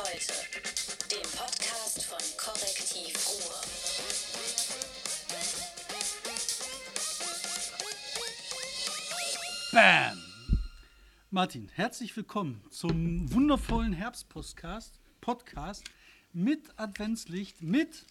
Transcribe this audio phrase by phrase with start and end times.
[0.00, 0.32] heute,
[1.10, 3.60] dem Podcast von Korrektiv Ruhr.
[9.72, 10.18] Bam!
[11.30, 15.84] Martin, herzlich willkommen zum wundervollen Herbstpodcast Podcast
[16.32, 18.06] mit Adventslicht mit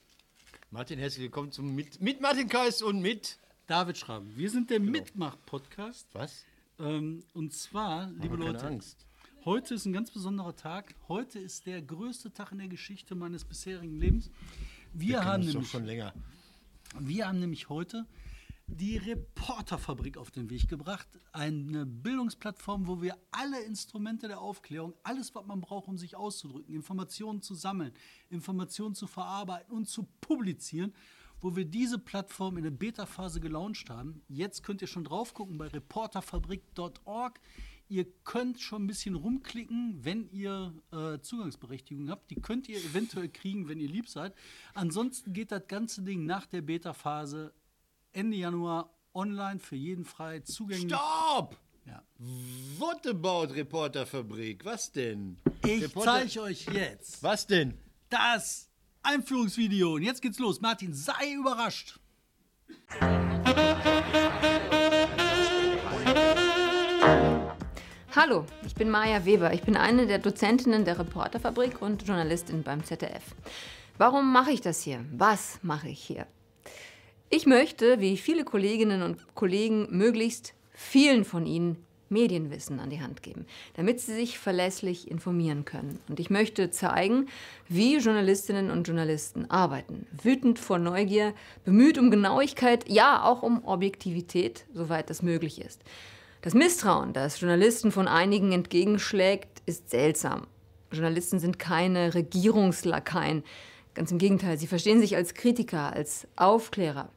[0.69, 3.39] Martin, herzlich willkommen zum mit, mit Martin Kais und mit.
[3.65, 4.31] David Schraben.
[4.35, 6.07] Wir sind der Mitmach-Podcast.
[6.13, 6.45] Was?
[6.79, 9.08] Ähm, und zwar, liebe Leute, Angst.
[9.45, 10.95] Heute ist ein ganz besonderer Tag.
[11.07, 14.29] Heute ist der größte Tag in der Geschichte meines bisherigen Lebens.
[14.93, 16.13] Wir, kennen haben nämlich schon länger.
[16.99, 18.05] Wir haben nämlich heute
[18.67, 21.07] die Reporterfabrik auf den Weg gebracht.
[21.31, 26.73] Eine Bildungsplattform, wo wir alle Instrumente der Aufklärung, alles, was man braucht, um sich auszudrücken,
[26.73, 27.93] Informationen zu sammeln,
[28.29, 30.93] Informationen zu verarbeiten und zu publizieren,
[31.41, 34.21] wo wir diese Plattform in der Beta-Phase gelauncht haben.
[34.27, 37.39] Jetzt könnt ihr schon drauf gucken bei reporterfabrik.org.
[37.91, 42.29] Ihr könnt schon ein bisschen rumklicken, wenn ihr äh, Zugangsberechtigung habt.
[42.29, 44.33] Die könnt ihr eventuell kriegen, wenn ihr lieb seid.
[44.75, 47.51] Ansonsten geht das ganze Ding nach der Beta-Phase
[48.11, 50.93] Ende Januar online für jeden frei zugänglich.
[50.93, 51.57] Stopp!
[51.87, 52.03] Ja.
[52.77, 54.63] What about Reporterfabrik?
[54.65, 55.37] Was denn?
[55.65, 57.73] Ich Reporter- zeige euch jetzt Was denn?
[58.09, 58.69] das
[59.01, 59.95] Einführungsvideo.
[59.95, 60.61] Und jetzt geht's los.
[60.61, 61.99] Martin, sei überrascht.
[68.21, 69.53] Hallo, ich bin Maja Weber.
[69.53, 73.23] Ich bin eine der Dozentinnen der Reporterfabrik und Journalistin beim ZDF.
[73.97, 75.05] Warum mache ich das hier?
[75.13, 76.27] Was mache ich hier?
[77.29, 81.77] Ich möchte, wie viele Kolleginnen und Kollegen, möglichst vielen von Ihnen
[82.09, 83.45] Medienwissen an die Hand geben,
[83.75, 85.99] damit sie sich verlässlich informieren können.
[86.09, 87.27] Und ich möchte zeigen,
[87.69, 90.07] wie Journalistinnen und Journalisten arbeiten.
[90.11, 91.33] Wütend vor Neugier,
[91.63, 95.85] bemüht um Genauigkeit, ja auch um Objektivität, soweit das möglich ist.
[96.41, 100.47] Das Misstrauen, das Journalisten von einigen entgegenschlägt, ist seltsam.
[100.89, 103.43] Journalisten sind keine Regierungslakaien.
[103.93, 107.09] Ganz im Gegenteil, sie verstehen sich als Kritiker, als Aufklärer,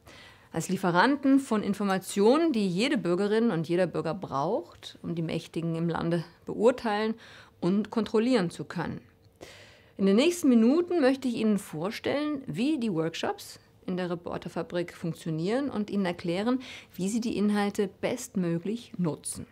[0.51, 5.87] als Lieferanten von Informationen, die jede Bürgerin und jeder Bürger braucht, um die Mächtigen im
[5.87, 7.13] Lande beurteilen
[7.61, 8.99] und kontrollieren zu können.
[9.95, 15.69] In den nächsten Minuten möchte ich Ihnen vorstellen, wie die Workshops in der Reporterfabrik funktionieren
[15.69, 16.59] und Ihnen erklären,
[16.95, 19.45] wie Sie die Inhalte bestmöglich nutzen.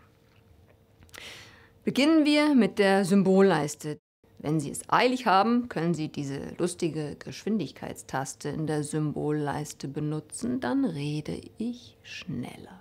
[1.83, 3.99] Beginnen wir mit der Symbolleiste.
[4.37, 10.83] Wenn Sie es eilig haben, können Sie diese lustige Geschwindigkeitstaste in der Symbolleiste benutzen, dann
[10.85, 12.80] rede ich schneller.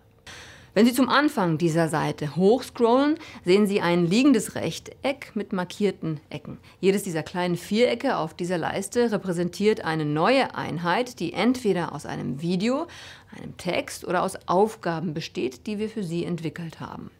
[0.72, 6.58] Wenn Sie zum Anfang dieser Seite hochscrollen, sehen Sie ein liegendes Rechteck mit markierten Ecken.
[6.78, 12.40] Jedes dieser kleinen Vierecke auf dieser Leiste repräsentiert eine neue Einheit, die entweder aus einem
[12.40, 12.86] Video,
[13.36, 17.10] einem Text oder aus Aufgaben besteht, die wir für Sie entwickelt haben.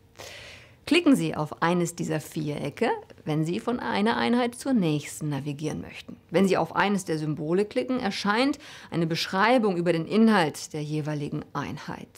[0.87, 2.89] Klicken Sie auf eines dieser Vierecke,
[3.25, 6.17] wenn Sie von einer Einheit zur nächsten navigieren möchten.
[6.31, 8.61] Wenn Sie auf eines der Symbole klicken, erscheint
[8.93, 12.09] eine Beschreibung über den Inhalt der jeweiligen Einheit.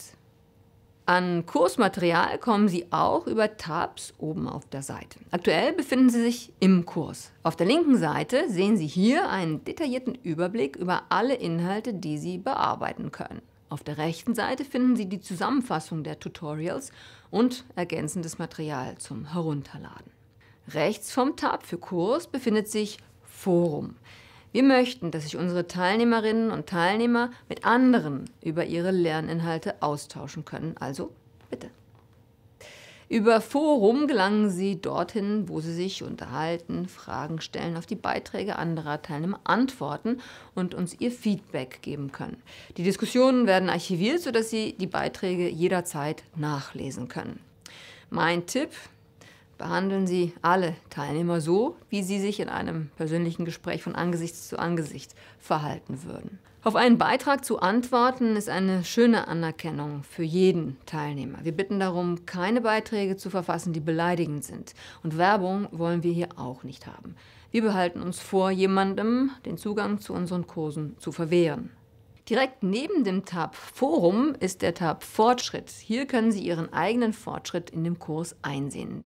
[1.12, 5.18] An Kursmaterial kommen Sie auch über Tabs oben auf der Seite.
[5.30, 7.32] Aktuell befinden Sie sich im Kurs.
[7.42, 12.38] Auf der linken Seite sehen Sie hier einen detaillierten Überblick über alle Inhalte, die Sie
[12.38, 13.42] bearbeiten können.
[13.68, 16.92] Auf der rechten Seite finden Sie die Zusammenfassung der Tutorials
[17.30, 20.12] und ergänzendes Material zum Herunterladen.
[20.68, 22.96] Rechts vom Tab für Kurs befindet sich
[23.26, 23.96] Forum.
[24.52, 30.76] Wir möchten, dass sich unsere Teilnehmerinnen und Teilnehmer mit anderen über ihre Lerninhalte austauschen können.
[30.78, 31.10] Also
[31.50, 31.70] bitte.
[33.08, 39.02] Über Forum gelangen Sie dorthin, wo Sie sich unterhalten, Fragen stellen, auf die Beiträge anderer
[39.02, 40.20] Teilnehmer antworten
[40.54, 42.42] und uns Ihr Feedback geben können.
[42.78, 47.40] Die Diskussionen werden archiviert, sodass Sie die Beiträge jederzeit nachlesen können.
[48.08, 48.70] Mein Tipp,
[49.62, 54.58] behandeln Sie alle Teilnehmer so, wie sie sich in einem persönlichen Gespräch von Angesicht zu
[54.58, 56.40] Angesicht verhalten würden.
[56.64, 61.38] Auf einen Beitrag zu antworten ist eine schöne Anerkennung für jeden Teilnehmer.
[61.44, 64.74] Wir bitten darum, keine Beiträge zu verfassen, die beleidigend sind.
[65.04, 67.14] Und Werbung wollen wir hier auch nicht haben.
[67.52, 71.70] Wir behalten uns vor, jemandem den Zugang zu unseren Kursen zu verwehren.
[72.28, 75.70] Direkt neben dem Tab Forum ist der Tab Fortschritt.
[75.70, 79.04] Hier können Sie Ihren eigenen Fortschritt in dem Kurs einsehen.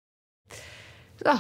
[1.25, 1.31] So,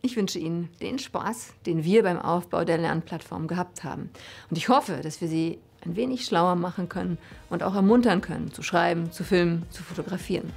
[0.00, 4.10] ich wünsche Ihnen den Spaß, den wir beim Aufbau der Lernplattform gehabt haben.
[4.48, 7.18] Und ich hoffe, dass wir Sie ein wenig schlauer machen können
[7.50, 10.52] und auch ermuntern können, zu schreiben, zu filmen, zu fotografieren.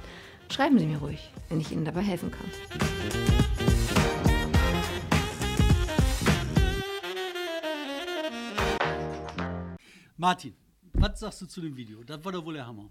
[0.48, 2.50] Schreiben Sie mir ruhig, wenn ich Ihnen dabei helfen kann.
[10.16, 10.54] Martin,
[10.92, 12.04] was sagst du zu dem Video?
[12.04, 12.90] Das war doch wohl der Hammer.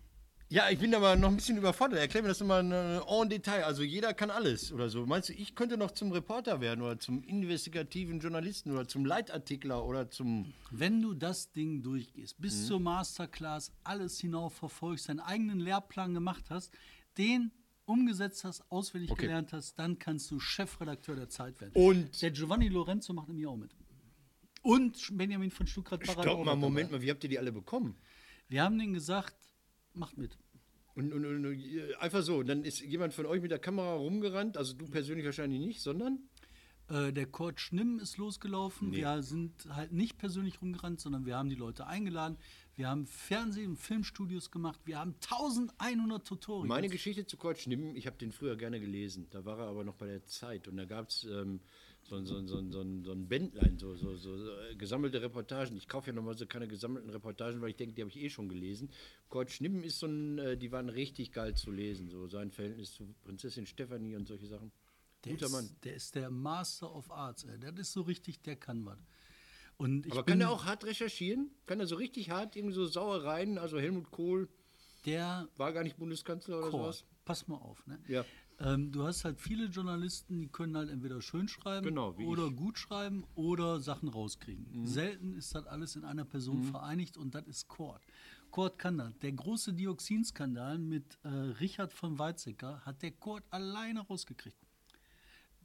[0.52, 1.98] Ja, ich bin aber noch ein bisschen überfordert.
[2.00, 3.64] Erklär mir das nochmal äh, en Detail.
[3.64, 5.06] Also jeder kann alles oder so.
[5.06, 9.86] Meinst du, ich könnte noch zum Reporter werden oder zum investigativen Journalisten oder zum Leitartikler
[9.86, 10.54] oder zum...
[10.70, 12.42] Wenn du das Ding durchgehst, Mhm.
[12.42, 16.74] bis zur Masterclass alles hinauf verfolgst, deinen eigenen Lehrplan gemacht hast,
[17.18, 17.52] den
[17.86, 19.22] umgesetzt hast, auswendig Okay.
[19.28, 21.72] gelernt hast, dann kannst du Chefredakteur der Zeit werden.
[21.76, 23.72] Und- der Giovanni Lorenzo macht nämlich auch mit.
[24.64, 26.24] Und Benjamin von Stuttgart-Barre.
[26.24, 27.96] Stopp mal, Moment mal, wie habt ihr die alle bekommen?
[28.50, 29.34] Wir haben denen gesagt,
[29.94, 30.38] macht mit.
[30.96, 34.58] Und, und, und äh, einfach so, dann ist jemand von euch mit der Kamera rumgerannt,
[34.58, 36.20] also du persönlich wahrscheinlich nicht, sondern...
[36.90, 38.92] Äh, der Kurt Schnimm ist losgelaufen.
[38.92, 42.38] Wir sind halt nicht persönlich rumgerannt, sondern wir haben die Leute eingeladen.
[42.76, 44.82] Wir haben Fernseh- und Filmstudios gemacht.
[44.86, 46.68] Wir haben 1100 Tutorials.
[46.68, 49.28] Meine Geschichte zu Kurt Schnimm, ich habe den früher gerne gelesen.
[49.30, 50.68] Da war er aber noch bei der Zeit.
[50.68, 51.62] Und da gab es ähm,
[52.12, 55.78] so, so, so, so, so ein Bändlein, so, so, so äh, gesammelte Reportagen.
[55.78, 58.50] Ich kaufe ja normalerweise keine gesammelten Reportagen, weil ich denke, die habe ich eh schon
[58.50, 58.90] gelesen.
[59.30, 62.10] Kurt Schnimm ist so ein, äh, die waren richtig geil zu lesen.
[62.10, 64.72] So sein Verhältnis zu Prinzessin Stephanie und solche Sachen.
[65.24, 65.70] Der Guter ist, Mann.
[65.84, 67.46] Der ist der Master of Arts.
[67.46, 67.58] Ey.
[67.58, 69.00] Der ist so richtig, der kann was.
[69.78, 71.50] Und ich Aber kann er auch hart recherchieren?
[71.66, 73.58] Kann er so richtig hart irgendwie so Sauereien?
[73.58, 74.50] Also Helmut Kohl
[75.06, 76.80] der war gar nicht Bundeskanzler oder Chor.
[76.82, 77.06] sowas?
[77.26, 77.86] Pass mal auf.
[77.88, 78.00] Ne?
[78.08, 78.26] Ja.
[78.64, 82.52] Ähm, du hast halt viele Journalisten, die können halt entweder schön schreiben Genau, oder ich.
[82.52, 82.56] Mhm.
[82.56, 84.86] gut schreiben oder Sachen rauskriegen.
[84.86, 88.02] Selten ist das alles in einer Person vereinigt und das ist Kurt.
[88.52, 89.18] Kurt kann das.
[89.20, 94.58] Der große Dioxinskandal mit äh, Richard von Weizsäcker hat der Kurt alleine rausgekriegt.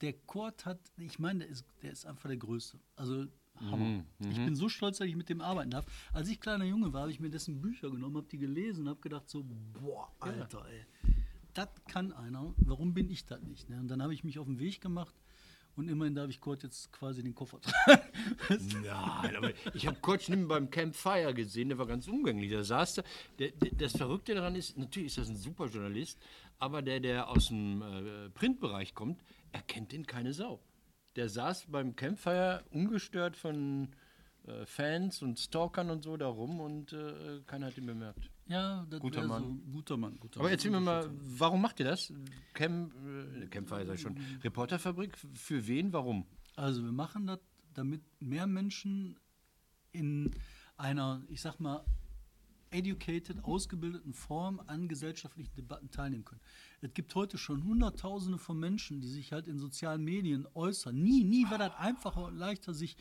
[0.00, 2.78] Der Kurt hat, ich meine, der ist, der ist einfach der Größte.
[2.96, 3.26] Also
[3.70, 4.04] Hammer.
[4.20, 5.86] Ich bin so stolz, dass ich mit dem arbeiten darf.
[6.12, 8.90] Als ich kleiner Junge war, habe ich mir dessen Bücher genommen, habe die gelesen und
[8.90, 10.84] habe gedacht so, boah, Alter, ey,
[11.56, 12.54] das kann einer.
[12.58, 13.68] Warum bin ich das nicht?
[13.68, 13.78] Ne?
[13.78, 15.14] Und dann habe ich mich auf den Weg gemacht
[15.76, 18.02] und immerhin darf ich Kurt jetzt quasi den Koffer tragen.
[18.82, 22.50] Nein, aber ich habe Kurt Schnimm beim Campfire gesehen, der war ganz umgänglich.
[22.50, 23.02] Da saß.
[23.38, 26.18] Der, der, das Verrückte daran ist, natürlich ist das ein super Journalist,
[26.58, 29.22] aber der, der aus dem äh, Printbereich kommt,
[29.52, 30.60] erkennt den keine Sau.
[31.14, 33.88] Der saß beim Campfire ungestört von
[34.46, 38.30] äh, Fans und Stalkern und so da rum und äh, keiner hat ihn bemerkt.
[38.46, 39.42] ja, das Guter Mann.
[39.66, 40.16] So, guter Mann.
[40.20, 40.52] Guter Aber Mann.
[40.52, 42.12] erzähl mir mal, warum macht ihr das?
[42.54, 44.16] Camp, äh, Campfire sei schon.
[44.42, 46.26] Reporterfabrik, für wen, warum?
[46.54, 47.40] Also wir machen das,
[47.74, 49.18] damit mehr Menschen
[49.92, 50.30] in
[50.76, 51.84] einer, ich sag mal,
[52.70, 56.40] educated, ausgebildeten Form an gesellschaftlichen Debatten teilnehmen können.
[56.80, 60.94] Es gibt heute schon Hunderttausende von Menschen, die sich halt in sozialen Medien äußern.
[60.94, 62.96] Nie, nie war das einfacher und leichter, sich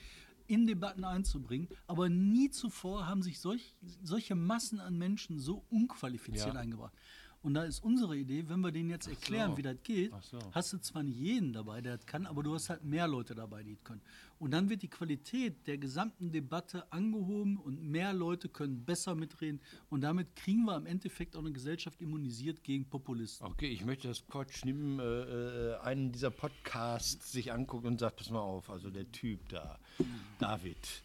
[0.48, 6.54] in Debatten einzubringen, aber nie zuvor haben sich solch, solche Massen an Menschen so unqualifiziert
[6.56, 6.60] Ja.
[6.62, 6.94] eingebracht.
[7.42, 10.40] Und da ist unsere Idee, wenn wir denen jetzt erklären, wie das geht, so.
[10.52, 13.36] hast du zwar nicht jeden dabei, der das kann, aber du hast halt mehr Leute
[13.36, 14.02] dabei, die das können.
[14.40, 19.62] Und dann wird die Qualität der gesamten Debatte angehoben und mehr Leute können besser mitreden.
[19.90, 23.48] Und damit kriegen wir im Endeffekt auch eine Gesellschaft immunisiert gegen Populisten.
[23.48, 28.18] Okay, ich möchte, dass Kurt Schnimm äh, äh, einen dieser Podcasts sich anguckt und sagt,
[28.18, 29.80] pass mal auf, also der Typ da,
[30.40, 31.04] David,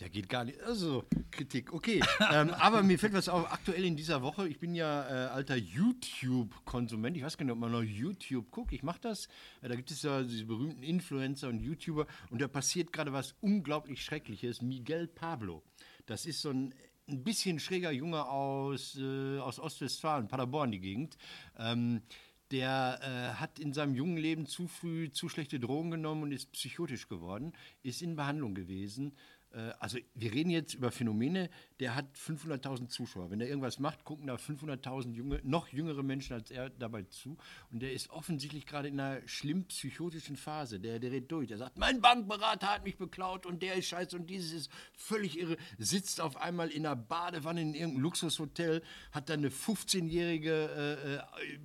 [0.00, 2.00] der geht gar nicht, also Kritik, okay.
[2.32, 5.56] ähm, aber mir fällt was auf, aktuell in dieser Woche, ich bin ja äh, alter
[5.56, 9.26] YouTube-Konsument, ich weiß gar nicht, ob man noch YouTube guckt, ich mache das,
[9.62, 12.06] äh, da gibt es ja diese berühmten Influencer und YouTuber.
[12.30, 15.62] Und da passiert gerade was unglaublich Schreckliches, Miguel Pablo,
[16.06, 16.74] das ist so ein
[17.08, 21.18] ein bisschen schräger Junge aus, äh, aus Ostwestfalen, Paderborn, die Gegend.
[21.58, 22.02] Ähm,
[22.50, 26.50] der äh, hat in seinem jungen Leben zu früh zu schlechte Drogen genommen und ist
[26.52, 27.52] psychotisch geworden,
[27.82, 29.12] ist in Behandlung gewesen.
[29.52, 33.30] Äh, also wir reden jetzt über Phänomene, der hat 500.000 Zuschauer.
[33.30, 37.36] Wenn er irgendwas macht, gucken da 500.000 junge, noch jüngere Menschen als er dabei zu.
[37.70, 40.80] Und der ist offensichtlich gerade in einer schlimm psychotischen Phase.
[40.80, 41.48] Der, der redet durch.
[41.48, 45.38] Der sagt, mein Bankberater hat mich beklaut und der ist scheiße und dieses ist völlig
[45.38, 45.56] irre.
[45.78, 51.58] Sitzt auf einmal in einer Badewanne in irgendeinem Luxushotel, hat dann eine 15-jährige äh, äh,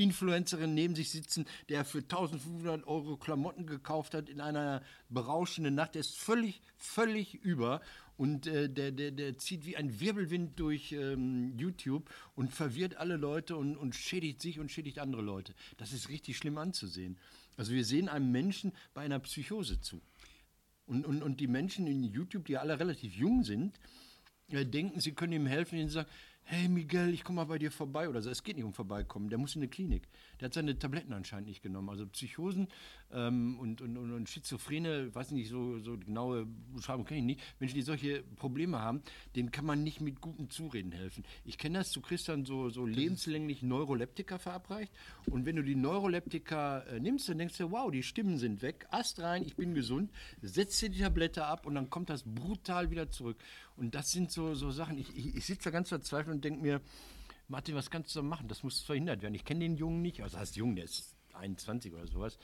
[0.00, 5.94] Influencerin neben sich sitzen, der für 1500 Euro Klamotten gekauft hat in einer berauschenden Nacht.
[5.94, 7.80] Der ist völlig, völlig über
[8.16, 13.16] und äh, der, der, der zieht wie ein Wirbelwind durch ähm, YouTube und verwirrt alle
[13.16, 15.54] Leute und, und schädigt sich und schädigt andere Leute.
[15.78, 17.18] Das ist richtig schlimm anzusehen.
[17.56, 20.02] Also wir sehen einem Menschen bei einer Psychose zu.
[20.86, 23.78] Und, und, und die Menschen in YouTube, die alle relativ jung sind,
[24.48, 26.10] äh, denken, sie können ihm helfen, indem sagen,
[26.50, 28.28] hey Miguel, ich komme mal bei dir vorbei oder so.
[28.28, 30.08] Es geht nicht um vorbeikommen, der muss in eine Klinik.
[30.40, 31.88] Der hat seine Tabletten anscheinend nicht genommen.
[31.88, 32.66] Also Psychosen
[33.12, 37.40] ähm, und, und, und, Schizophrene, weiß nicht, so, so genaue Beschreibung kenne ich nicht.
[37.60, 39.00] Menschen, die solche Probleme haben,
[39.36, 41.24] denen kann man nicht mit gutem Zureden helfen.
[41.44, 44.92] Ich kenne das, du kriegst dann so, so lebenslänglich Neuroleptika verabreicht
[45.26, 48.88] und wenn du die Neuroleptika äh, nimmst, dann denkst du, wow, die Stimmen sind weg,
[48.90, 50.10] Ast rein, ich bin gesund,
[50.42, 53.36] setzt dir die Tablette ab und dann kommt das brutal wieder zurück.
[53.76, 56.60] Und das sind so, so Sachen, ich, ich, ich sitze da ganz verzweifelt und denke
[56.60, 56.80] mir,
[57.48, 58.46] Martin, was kannst du da machen?
[58.48, 59.34] Das muss verhindert werden.
[59.34, 62.38] Ich kenne den Jungen nicht, also heißt Jungen, der ist 21 oder sowas.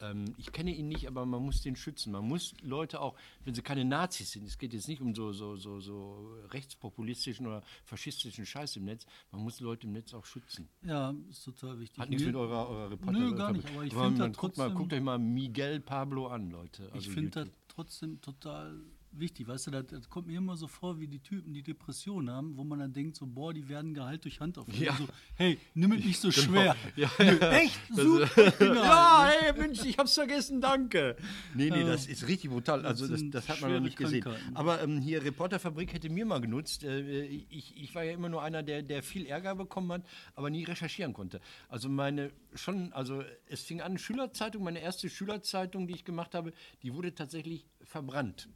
[0.00, 2.12] Ähm, ich kenne ihn nicht, aber man muss den schützen.
[2.12, 5.32] Man muss Leute auch, wenn sie keine Nazis sind, es geht jetzt nicht um so,
[5.32, 10.26] so, so, so rechtspopulistischen oder faschistischen Scheiß im Netz, man muss Leute im Netz auch
[10.26, 10.68] schützen.
[10.84, 11.98] Ja, ist total wichtig.
[11.98, 14.40] Hat nichts mit eurer, eurer Reporter Nö, gar nicht, aber ich Aber find dann da
[14.40, 16.86] guckt, mal, trotzdem- guckt euch mal Miguel Pablo an, Leute.
[16.88, 18.80] Ich Also finde das trotzdem total
[19.18, 19.46] wichtig.
[19.48, 22.56] Weißt du, das, das kommt mir immer so vor, wie die Typen, die Depressionen haben,
[22.56, 24.82] wo man dann denkt, so, boah, die werden Gehalt durch Hand aufnehmen.
[24.82, 24.96] Ja.
[24.96, 26.42] So, hey, nimm es nicht so Genau.
[26.42, 26.76] schwer.
[26.96, 27.10] Ja.
[27.18, 28.52] Nö, echt super.
[28.58, 28.76] genial.
[28.76, 31.16] Ja, hey, Mensch, ich hab's vergessen, danke.
[31.54, 32.84] Nee, nee, das ist richtig brutal.
[32.86, 34.24] Also, das, das hat man noch nicht gesehen.
[34.54, 36.84] Aber ähm, hier, Reporterfabrik hätte mir mal genutzt.
[36.84, 40.02] Äh, ich, ich war ja immer nur einer, der, der viel Ärger bekommen hat,
[40.34, 41.40] aber nie recherchieren konnte.
[41.68, 46.52] Also, meine schon, also, es fing an, Schülerzeitung, meine erste Schülerzeitung, die ich gemacht habe,
[46.82, 48.48] die wurde tatsächlich verbrannt.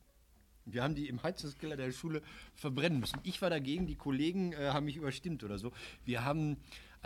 [0.67, 2.23] Wir haben die im Heizungskeller der Schule
[2.55, 3.19] verbrennen müssen.
[3.23, 5.73] Ich war dagegen, die Kollegen äh, haben mich überstimmt oder so.
[6.05, 6.57] Wir haben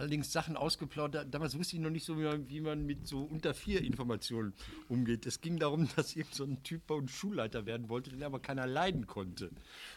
[0.00, 1.32] allerdings Sachen ausgeplaudert.
[1.32, 4.54] Damals wusste ich noch nicht so, wie man, wie man mit so unter vier Informationen
[4.88, 5.26] umgeht.
[5.26, 8.40] Es ging darum, dass irgend so ein Typ bei uns Schulleiter werden wollte, den aber
[8.40, 9.50] keiner leiden konnte.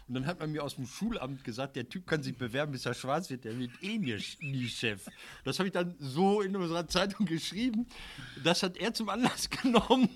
[0.07, 2.86] Und dann hat man mir aus dem Schulamt gesagt, der Typ kann sich bewerben, bis
[2.86, 5.07] er schwarz wird, der wird eh nie, Chef.
[5.43, 7.88] Das habe ich dann so in unserer Zeitung geschrieben.
[8.43, 10.10] Das hat er zum Anlass genommen,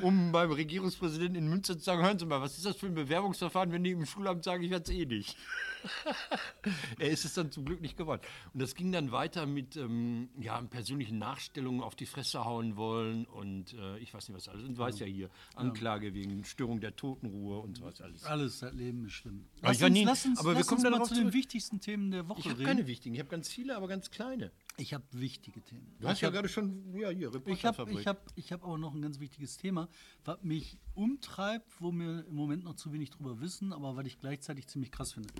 [0.00, 2.94] um beim Regierungspräsidenten in Münster zu sagen, hören Sie mal, was ist das für ein
[2.94, 5.36] Bewerbungsverfahren, wenn die im Schulamt sagen, ich werde es eh nicht.
[6.98, 8.22] er ist es dann zum Glück nicht geworden.
[8.54, 13.24] Und das ging dann weiter mit ähm, ja, persönlichen Nachstellungen auf die Fresse hauen wollen
[13.26, 14.64] und äh, ich weiß nicht was alles.
[14.64, 18.24] Und du weißt ja hier, Anklage wegen Störung der Totenruhe und sowas alles.
[18.24, 19.31] Alles, das Leben ist schlimm.
[19.60, 21.04] Aber Lass ich war uns, nie- lass uns, aber wir lass kommen uns dann mal
[21.06, 23.86] zu den wichtigsten Themen der Woche Ich habe keine wichtigen, ich habe ganz viele, aber
[23.88, 24.50] ganz kleine.
[24.76, 25.94] Ich habe wichtige Themen.
[26.00, 28.64] Du hast ich ja hab- gerade schon, ja, hier, Ich habe ich hab, ich hab
[28.64, 29.88] auch noch ein ganz wichtiges Thema,
[30.24, 34.18] was mich umtreibt, wo wir im Moment noch zu wenig drüber wissen, aber was ich
[34.18, 35.32] gleichzeitig ziemlich krass finde.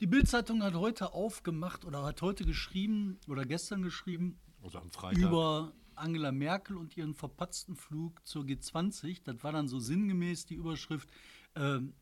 [0.00, 4.80] Die Bild-Zeitung hat heute aufgemacht oder hat heute geschrieben oder gestern geschrieben also
[5.12, 9.22] über Angela Merkel und ihren verpatzten Flug zur G20.
[9.24, 11.08] Das war dann so sinngemäß die Überschrift
[11.54, 11.94] ähm,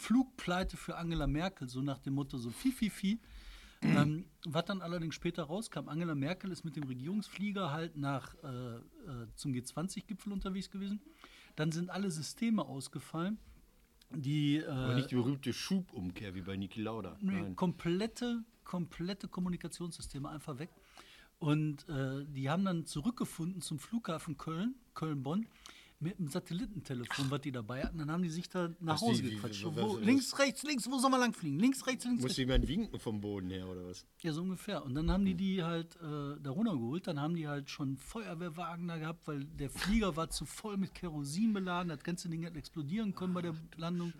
[0.00, 3.20] Flugpleite für Angela Merkel, so nach dem Motto so fi, fi, fi.
[3.82, 8.76] Ähm, was dann allerdings später rauskam, Angela Merkel ist mit dem Regierungsflieger halt nach äh,
[8.76, 8.80] äh,
[9.36, 11.00] zum G20-Gipfel unterwegs gewesen.
[11.56, 13.38] Dann sind alle Systeme ausgefallen,
[14.10, 17.16] die aber äh, nicht die berühmte Schubumkehr wie bei Niki Lauda.
[17.20, 20.70] Nee, komplette, komplette Kommunikationssysteme einfach weg.
[21.38, 25.46] Und äh, die haben dann zurückgefunden zum Flughafen Köln, Köln-Bonn,
[26.02, 27.98] mit einem Satellitentelefon, was die dabei hatten.
[27.98, 29.64] Dann haben die sich da nach Ach, die- Hause die- gequatscht.
[29.66, 31.58] was- Wo, was- links, rechts, links, wo soll man lang fliegen?
[31.58, 34.06] Links, rechts, links, Muss jemand winken vom Boden her oder was?
[34.22, 34.82] Ja, so ungefähr.
[34.84, 37.06] Und dann haben die die halt äh, da runtergeholt.
[37.06, 40.94] Dann haben die halt schon Feuerwehrwagen da gehabt, weil der Flieger war zu voll mit
[40.94, 41.90] Kerosin beladen.
[41.90, 44.12] Das ganze Ding hat explodieren können bei der Landung.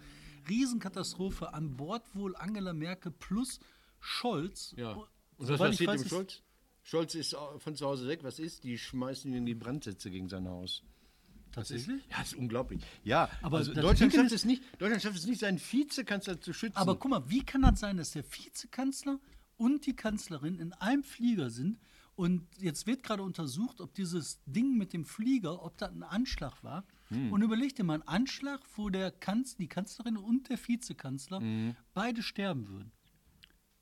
[0.49, 1.55] Riesenkatastrophe.
[1.55, 3.59] An Bord wohl Angela Merkel plus
[4.01, 4.75] Scholz.
[4.77, 4.93] Ja.
[4.93, 6.43] Und was passiert weiß, dem Scholz?
[6.83, 8.21] Scholz ist von zu Hause weg.
[8.23, 8.65] Was ist?
[8.65, 10.83] Die schmeißen ihn in die Brandsätze gegen sein Haus.
[11.53, 12.03] Tatsächlich?
[12.11, 12.83] Ja, das ist unglaublich.
[13.03, 16.53] Ja, Aber also das Deutschland schafft, es nicht, Deutschland schafft es nicht, seinen Vizekanzler zu
[16.53, 16.77] schützen.
[16.77, 19.19] Aber guck mal, wie kann das sein, dass der Vizekanzler
[19.57, 21.79] und die Kanzlerin in einem Flieger sind?
[22.15, 26.63] Und jetzt wird gerade untersucht, ob dieses Ding mit dem Flieger, ob das ein Anschlag
[26.63, 26.85] war.
[27.09, 27.33] Hm.
[27.33, 31.75] Und überleg dir mal, ein Anschlag, wo der Kanz, die Kanzlerin und der Vizekanzler Hm.
[31.95, 32.93] beide sterben würden.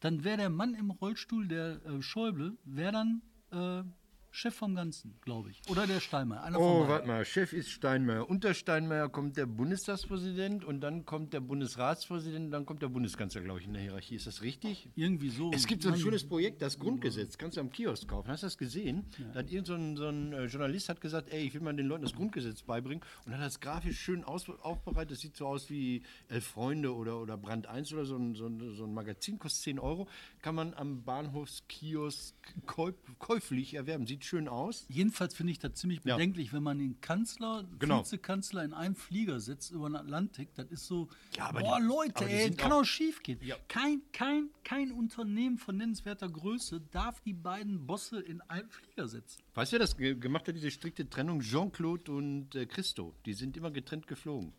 [0.00, 3.82] Dann wäre der Mann im Rollstuhl, der äh, Schäuble, wäre dann äh,
[4.30, 5.61] Chef vom Ganzen, glaube ich.
[5.68, 6.42] Oder der Steinmeier.
[6.42, 8.28] Einer von Oh, warte mal, Chef ist Steinmeier.
[8.28, 13.40] Unter Steinmeier kommt der Bundestagspräsident und dann kommt der Bundesratspräsident und dann kommt der Bundeskanzler,
[13.40, 14.16] glaube ich, in der Hierarchie.
[14.16, 14.88] Ist das richtig?
[14.94, 15.50] Irgendwie so.
[15.52, 17.38] Es gibt so ein Mann, schönes Projekt, das Grundgesetz.
[17.38, 18.28] Kannst du am Kiosk kaufen.
[18.28, 19.06] Hast du das gesehen?
[19.32, 21.75] Da hat irgend so ein, so ein äh, Journalist hat gesagt, ey, ich will mal
[21.75, 25.12] den Leuten das Grundgesetz beibringen und hat das grafisch schön aus, aufbereitet.
[25.12, 28.47] Das sieht so aus wie Elf Freunde oder, oder Brand 1 oder so ein, so,
[28.47, 30.08] ein, so ein Magazin, kostet 10 Euro.
[30.42, 32.35] Kann man am Bahnhofskiosk
[32.66, 34.06] käuf, käuflich erwerben.
[34.06, 34.87] Sieht schön aus.
[34.88, 36.14] Jedenfalls finde ich das ziemlich Ja.
[36.16, 38.00] bedenklich, wenn man den Kanzler, Genau.
[38.00, 40.54] Vizekanzler in einem Flieger setzt über den Atlantik.
[40.54, 43.38] Das ist so, Ja, aber boah, die- Leute, ey, sind kann auch- auch schief gehen.
[43.42, 43.56] Ja.
[43.68, 49.42] Kein, kein, kein Unternehmen von nennenswerter Größe darf die beiden Bosse in einen Flieger setzen.
[49.54, 51.40] Weißt du, wer das ge gemacht hat, diese strikte Trennung?
[51.40, 53.14] Jean-Claude und äh, Christo.
[53.26, 54.52] Die sind immer getrennt geflogen.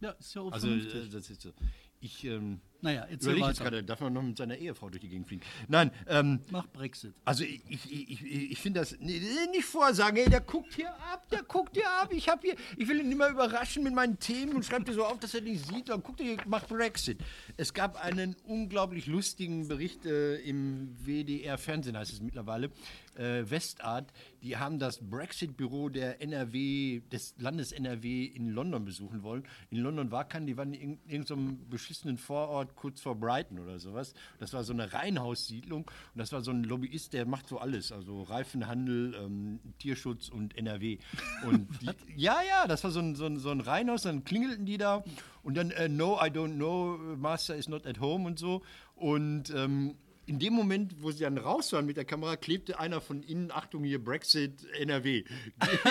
[0.00, 1.06] Ja, ist ja auch Also, vernünftig.
[1.06, 1.52] äh, das ist so.
[2.00, 5.08] Ich ähm, Naja, erzähl überlege jetzt gerade, darf man noch mit seiner Ehefrau durch die
[5.08, 5.42] Gegend fliegen?
[5.68, 7.14] Nein, ähm, Mach Brexit.
[7.24, 10.90] also ich, ich, ich, ich, ich finde das nee, nicht vorsagen, ey, der guckt hier
[11.10, 12.12] ab, der guckt hier ab.
[12.12, 15.02] Ich, hab hier, ich will ihn immer überraschen mit meinen Themen und schreibt dir so
[15.02, 15.88] auf, dass er nicht sieht.
[15.88, 17.18] Dann guckt er hier, macht Brexit.
[17.56, 22.70] Es gab einen unglaublich lustigen Bericht äh, im WDR-Fernsehen, heißt es mittlerweile,
[23.14, 24.12] äh, Westart.
[24.42, 29.44] Die haben das Brexit-Büro der NRW, des Landes NRW in London besuchen wollen.
[29.70, 34.14] In London war kein, die waren in irgendeinem beschissenen Vorort kurz vor Brighton oder sowas.
[34.38, 37.92] Das war so eine Reihenhaussiedlung und das war so ein Lobbyist, der macht so alles,
[37.92, 40.98] also Reifenhandel, ähm, Tierschutz und NRW.
[41.46, 44.66] Und die, ja, ja, das war so ein, so, ein, so ein Reihenhaus, dann klingelten
[44.66, 45.04] die da
[45.42, 48.62] und dann äh, No, I don't know, Master is not at home und so.
[48.94, 53.00] Und ähm, in dem Moment, wo sie dann raus waren mit der Kamera, klebte einer
[53.00, 55.24] von innen, Achtung hier, Brexit NRW,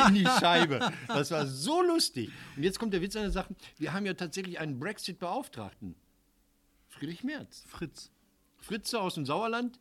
[0.07, 0.91] in die Scheibe.
[1.07, 2.31] Das war so lustig.
[2.55, 5.95] Und jetzt kommt der Witz an der Sache, wir haben ja tatsächlich einen Brexit-Beauftragten.
[7.03, 7.65] Friedrich Merz.
[7.67, 8.11] Fritz.
[8.59, 9.77] Fritze aus dem Sauerland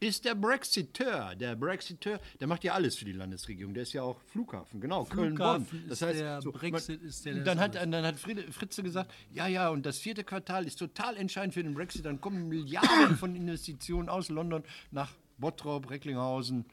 [0.00, 1.34] ist der Brexiteur.
[1.34, 3.74] Der Brexiteur, der macht ja alles für die Landesregierung.
[3.74, 5.66] Der ist ja auch Flughafen, genau, Köln-Bonn.
[5.90, 9.12] Das heißt, der, so, Brexit man, ist der, der Dann hat, dann hat Fritze gesagt,
[9.34, 12.06] ja, ja, und das vierte Quartal ist total entscheidend für den Brexit.
[12.06, 16.64] Dann kommen Milliarden von Investitionen aus London nach Bottrop, Recklinghausen,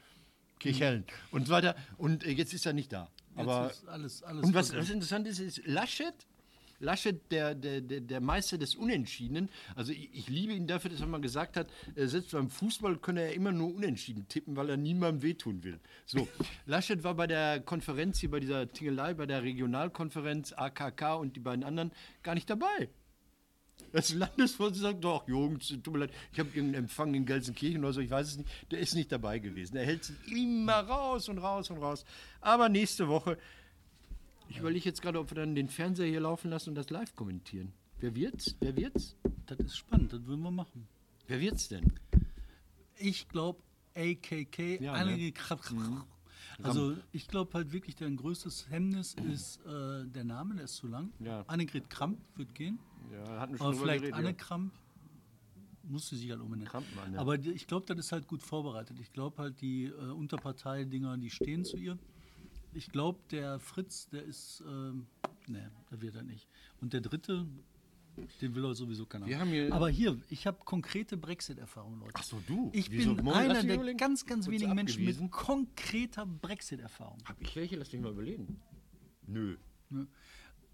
[0.60, 1.76] Kirchhellen und so weiter.
[1.98, 3.10] Und äh, jetzt ist er nicht da.
[3.36, 6.14] Aber alles, alles und was, was interessant ist, ist Laschet.
[6.80, 9.50] Laschet, der, der, der, Meister des Unentschiedenen.
[9.76, 12.98] Also ich, ich liebe ihn dafür, dass er mal gesagt hat, äh, selbst beim Fußball
[12.98, 15.80] könne er immer nur unentschieden tippen, weil er niemandem wehtun will.
[16.06, 16.28] So,
[16.66, 21.42] Laschet war bei der Konferenz hier, bei dieser Tingelei, bei der Regionalkonferenz AKK und die
[21.42, 21.92] beiden anderen
[22.24, 22.90] gar nicht dabei.
[23.92, 27.94] Das Landesvorsitzende sagt, doch, Jungs, tut mir leid, ich habe irgendeinen Empfang in Gelsenkirchen oder
[27.94, 28.50] so, ich weiß es nicht.
[28.72, 29.78] Der ist nicht dabei gewesen.
[29.78, 32.06] Er hält sich immer raus und raus und raus.
[32.40, 33.38] Aber nächste Woche,
[34.50, 37.16] ich überlege jetzt gerade, ob wir dann den Fernseher hier laufen lassen und das live
[37.16, 37.72] kommentieren.
[38.00, 38.56] Wer wird's?
[38.60, 39.16] Wer wird's?
[39.46, 40.88] Das ist spannend, das würden wir machen.
[41.28, 41.94] Wer wird's denn?
[42.98, 43.62] Ich glaube,
[43.96, 45.16] AKK, Ja, ne?
[45.32, 46.04] Kra-
[46.64, 50.88] Also ich glaube halt wirklich, dein größtes Hemmnis ist äh, der Name, der ist zu
[50.88, 51.12] lang.
[51.20, 51.44] Ja.
[51.48, 52.80] Annegret Kramp wird gehen.
[53.12, 54.34] Ja, hatten wir Aber drüber vielleicht geredet, Anne ja.
[54.34, 54.74] Kramp
[55.84, 56.70] musste sich halt umbenennen.
[56.70, 57.20] Krampmann, ja.
[57.20, 59.00] Aber ich glaube, das ist halt gut vorbereitet.
[59.00, 61.98] Ich glaube halt, die äh, Unterparteidinger, die stehen zu ihr.
[62.74, 65.08] Ich glaube, der Fritz, der ist, ähm,
[65.48, 66.48] ne, der wird er nicht.
[66.82, 67.48] Und der dritte,
[68.42, 69.26] den will er sowieso keiner.
[69.26, 72.14] Wir haben hier- Aber hier, ich habe konkrete Brexit-Erfahrung, Leute.
[72.16, 72.70] Ach so, du?
[72.74, 73.16] Ich Wieso?
[73.16, 73.98] bin einer der überlegen.
[73.98, 77.18] ganz, ganz Kurz wenigen Menschen mit konkreter Brexit-Erfahrung.
[77.26, 77.76] Hab ich welche?
[77.76, 78.62] Lass mich mal überlegen.
[79.26, 79.58] Nö.
[79.90, 80.08] Ne?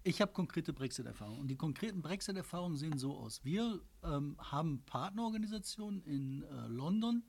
[0.02, 1.40] Ich habe konkrete Brexit-Erfahrungen.
[1.40, 3.44] Und die konkreten Brexit-Erfahrungen sehen so aus.
[3.44, 7.24] Wir ähm, haben Partnerorganisationen in äh, London.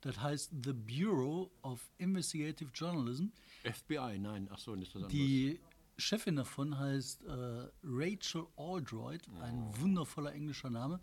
[0.00, 3.26] Das heißt The Bureau of Investigative Journalism.
[3.64, 4.48] FBI, nein.
[4.50, 5.12] Ach so, nicht was anderes.
[5.12, 5.60] Die
[6.00, 11.00] Chefin davon heißt äh, Rachel Aldroyd, ein wundervoller englischer Name.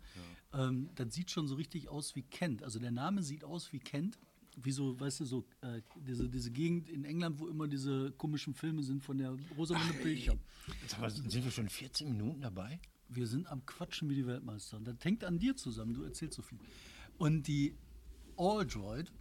[0.52, 2.62] Ähm, das sieht schon so richtig aus wie Kent.
[2.62, 4.18] Also der Name sieht aus wie Kent.
[4.60, 8.54] Wie so, weißt du, so äh, diese, diese Gegend in England, wo immer diese komischen
[8.54, 10.36] Filme sind von der Rosamunde Pilcher.
[11.08, 12.80] Sind wir schon 14 Minuten dabei?
[13.08, 14.78] Wir sind am Quatschen wie die Weltmeister.
[14.78, 16.58] Und das hängt an dir zusammen, du erzählst so viel.
[17.18, 17.76] Und die
[18.38, 19.12] Aldroid,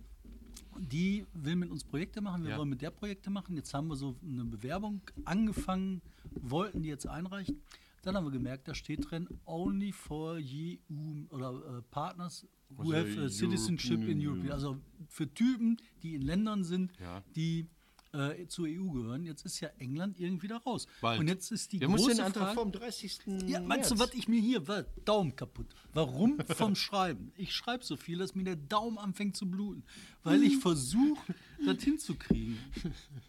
[0.80, 2.58] die will mit uns Projekte machen, wir Ja.
[2.58, 3.56] wollen mit der Projekte machen.
[3.56, 6.01] Jetzt haben wir so eine Bewerbung angefangen,
[6.41, 7.62] wollten die jetzt einreichen.
[8.03, 12.95] Dann haben wir gemerkt, da steht drin, only for EU oder äh, Partners who Also
[12.95, 14.53] have a citizenship in European Europe.
[14.53, 14.77] Also
[15.10, 17.23] für Typen, die in Ländern sind, Ja.
[17.36, 17.67] die
[18.13, 19.26] äh, zur EU gehören.
[19.26, 20.88] Jetzt ist ja England irgendwie da raus.
[21.02, 21.20] Bald.
[21.20, 23.20] Und jetzt ist die Der muss große den Antrag Frage, vom 30.
[23.48, 24.10] ja, meinst du, März.
[24.10, 24.86] was ich mir hier, was?
[25.06, 25.67] Daumen kaputt.
[25.93, 27.32] Warum vom Schreiben?
[27.38, 29.84] Ich schreibe so viel, dass mir der Daumen anfängt zu bluten,
[30.24, 31.34] weil ich versuche,
[31.65, 32.58] das hinzukriegen.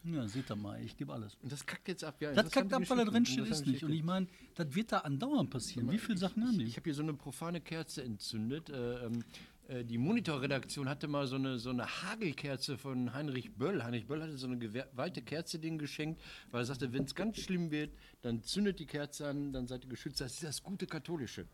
[0.04, 1.36] Ja, seht ihr mal, ich gebe alles.
[1.42, 2.16] Und das kackt jetzt ab.
[2.20, 3.82] Ja, Das kackt ab, weil da drin steht, ist nicht.
[3.84, 5.90] Und ich meine, das wird da andauernd passieren.
[5.90, 6.72] Wie viele Sachen haben Ich die?
[6.76, 8.70] habe hier so eine profane Kerze entzündet.
[8.70, 13.82] Äh, ähm, äh, die Monitorredaktion hatte mal so eine, so eine Hagelkerze von Heinrich Böll.
[13.84, 17.38] Heinrich Böll hatte so eine geweihte Kerze denen geschenkt, weil er sagte, wenn es ganz
[17.38, 20.20] schlimm wird, dann zündet die Kerze an, dann seid ihr geschützt.
[20.22, 21.46] Das ist das gute Katholische.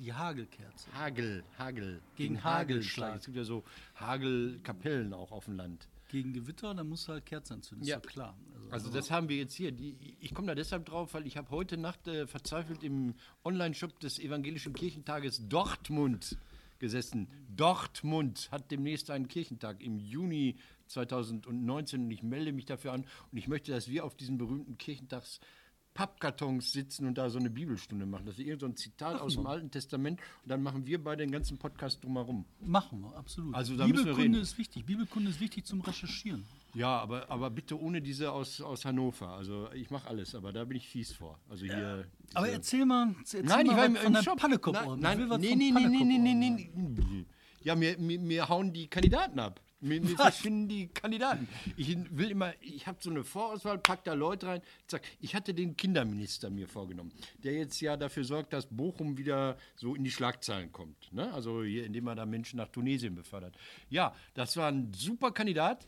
[0.00, 0.90] Die Hagelkerze.
[0.94, 2.00] Hagel, Hagel.
[2.16, 3.16] Gegen Hagelschlag.
[3.16, 3.62] Es gibt ja so
[3.96, 5.88] Hagelkapellen auch auf dem Land.
[6.08, 7.96] Gegen Gewitter, da musst du halt Kerzen anzünden, ist Ja.
[7.96, 8.36] ja klar.
[8.70, 9.72] Also das haben wir jetzt hier.
[9.72, 14.00] Die, ich komme da deshalb drauf, weil ich habe heute Nacht äh, verzweifelt im Online-Shop
[14.00, 16.38] des Evangelischen Kirchentages Dortmund
[16.82, 17.28] gesessen.
[17.48, 20.56] Dortmund hat demnächst einen Kirchentag im Juni
[20.88, 24.76] 2019 und ich melde mich dafür an und ich möchte, dass wir auf diesen berühmten
[24.76, 25.40] Kirchentags
[25.94, 28.26] Pappkartons sitzen und da so eine Bibelstunde machen.
[28.26, 31.22] Das ist irgend so ein Zitat aus dem Alten Testament und dann machen wir beide
[31.22, 32.46] den ganzen Podcast drumherum.
[32.60, 33.54] Machen wir, absolut.
[33.54, 34.84] Also da Bibelkunde ist wichtig.
[34.84, 36.44] Bibelkunde ist wichtig zum Recherchieren.
[36.74, 39.28] Ja, aber, aber bitte ohne diese aus, aus Hannover.
[39.28, 41.38] Also ich mache alles, aber da bin ich fies vor.
[41.48, 42.06] Also hier.
[42.34, 44.38] Aber erzähl mal, erzähl Nein, ich mal war was im, von im der Shop.
[44.38, 44.74] Pannekopf.
[44.74, 47.26] Nein, Ich nein, will was nee, nee, nee, nee, nee, nee, nee, Pannekopf nee.
[47.64, 49.60] Ja, mir, mir, mir hauen die Kandidaten ab.
[49.80, 51.48] Mir, mir verschwinden die Kandidaten.
[51.76, 54.62] Ich will immer, ich habe so eine Vorauswahl, pack da Leute rein.
[54.86, 55.02] Zack.
[55.20, 59.94] Ich hatte den Kinderminister mir vorgenommen, der jetzt ja dafür sorgt, dass Bochum wieder so
[59.94, 61.12] in die Schlagzeilen kommt.
[61.12, 61.32] Ne?
[61.34, 63.56] Also hier, indem er da Menschen nach Tunesien befördert.
[63.90, 65.86] Ja, das war ein super Kandidat.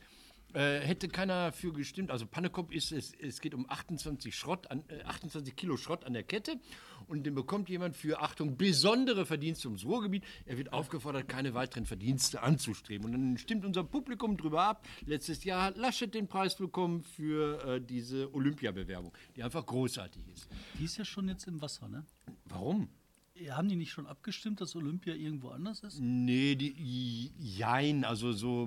[0.54, 2.12] Äh, hätte keiner für gestimmt.
[2.12, 6.12] Also Pannekop ist, es, es geht um 28, Schrott an, äh, 28 Kilo Schrott an
[6.12, 6.60] der Kette
[7.08, 10.22] und den bekommt jemand für, Achtung, besondere Verdienste ums Ruhrgebiet.
[10.46, 13.04] Er wird aufgefordert, keine weiteren Verdienste anzustreben.
[13.04, 14.86] Und dann stimmt unser Publikum drüber ab.
[15.04, 20.48] Letztes Jahr hat Laschet den Preis bekommen für äh, diese Olympiabewerbung, die einfach großartig ist.
[20.78, 22.06] Die ist ja schon jetzt im Wasser, ne?
[22.44, 22.88] Warum?
[23.50, 25.98] Haben die nicht schon abgestimmt, dass Olympia irgendwo anders ist?
[26.00, 28.66] Nee, die Jein, also so.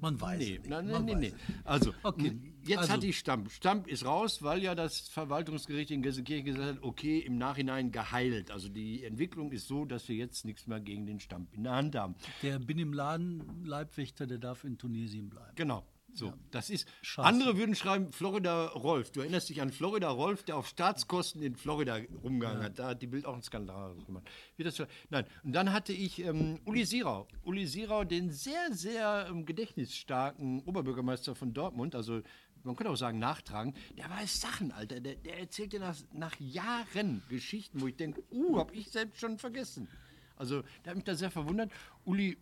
[0.00, 1.32] Man weiß nee, nicht, Nein, man nee, nee.
[1.62, 3.50] Also, Okay, jetzt also- hat die Stamp.
[3.50, 8.50] Stamp ist raus, weil ja das Verwaltungsgericht in Gelsenkirchen gesagt hat, okay, im Nachhinein geheilt.
[8.50, 11.72] Also die Entwicklung ist so, dass wir jetzt nichts mehr gegen den Stamp in der
[11.74, 12.14] Hand haben.
[12.42, 15.52] Der bin im Laden Leibwächter, der darf in Tunesien bleiben.
[15.54, 15.84] Genau.
[16.16, 16.88] So, das ist.
[17.02, 17.26] Scheiße.
[17.26, 19.10] Andere würden schreiben, Florida Rolf.
[19.12, 22.78] Du erinnerst dich an Florida Rolf, der auf Staatskosten in Florida rumgegangen hat.
[22.78, 24.24] Da hat die Bild auch einen Skandal gemacht.
[24.56, 27.28] Wie das so, nein, und dann hatte ich ähm, Uli Sirau.
[27.44, 32.22] Uli Sirau, den sehr, sehr ähm, gedächtnisstarken Oberbürgermeister von Dortmund, also
[32.62, 35.00] man könnte auch sagen nachtragen, der weiß Sachen, Alter.
[35.00, 39.20] Der, der erzählt dir nach, nach Jahren Geschichten, wo ich denke, uh, hab ich selbst
[39.20, 39.88] schon vergessen.
[40.36, 41.70] Also, der hat mich da sehr verwundert.
[42.04, 42.36] Uli,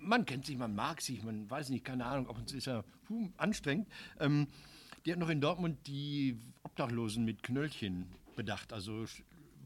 [0.00, 2.84] man kennt sich, man mag sich, man weiß nicht, keine Ahnung, und zu ist er
[3.06, 3.88] puh, anstrengend.
[4.20, 4.46] Ähm,
[5.04, 8.72] die hat noch in Dortmund die Obdachlosen mit Knöllchen bedacht.
[8.72, 9.04] Also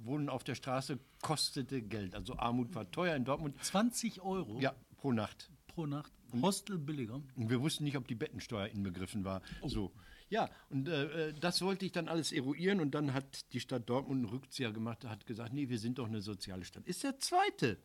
[0.05, 2.15] Wohnen auf der Straße kostete Geld.
[2.15, 3.63] Also Armut war teuer in Dortmund.
[3.63, 5.51] 20 Euro Ja, pro Nacht.
[5.69, 6.13] pro Nacht.
[6.41, 7.21] Hostel billiger.
[7.37, 9.43] Und wir wussten nicht, ob die Bettensteuer inbegriffen war.
[9.67, 9.93] So.
[10.33, 13.87] Ja, und äh, äh, das wollte ich dann alles eruieren und dann hat die Stadt
[13.91, 16.87] Dortmund einen Rückzieher gemacht, hat gesagt, nee, wir sind doch eine soziale Stadt.
[16.87, 17.77] Ist der zweite.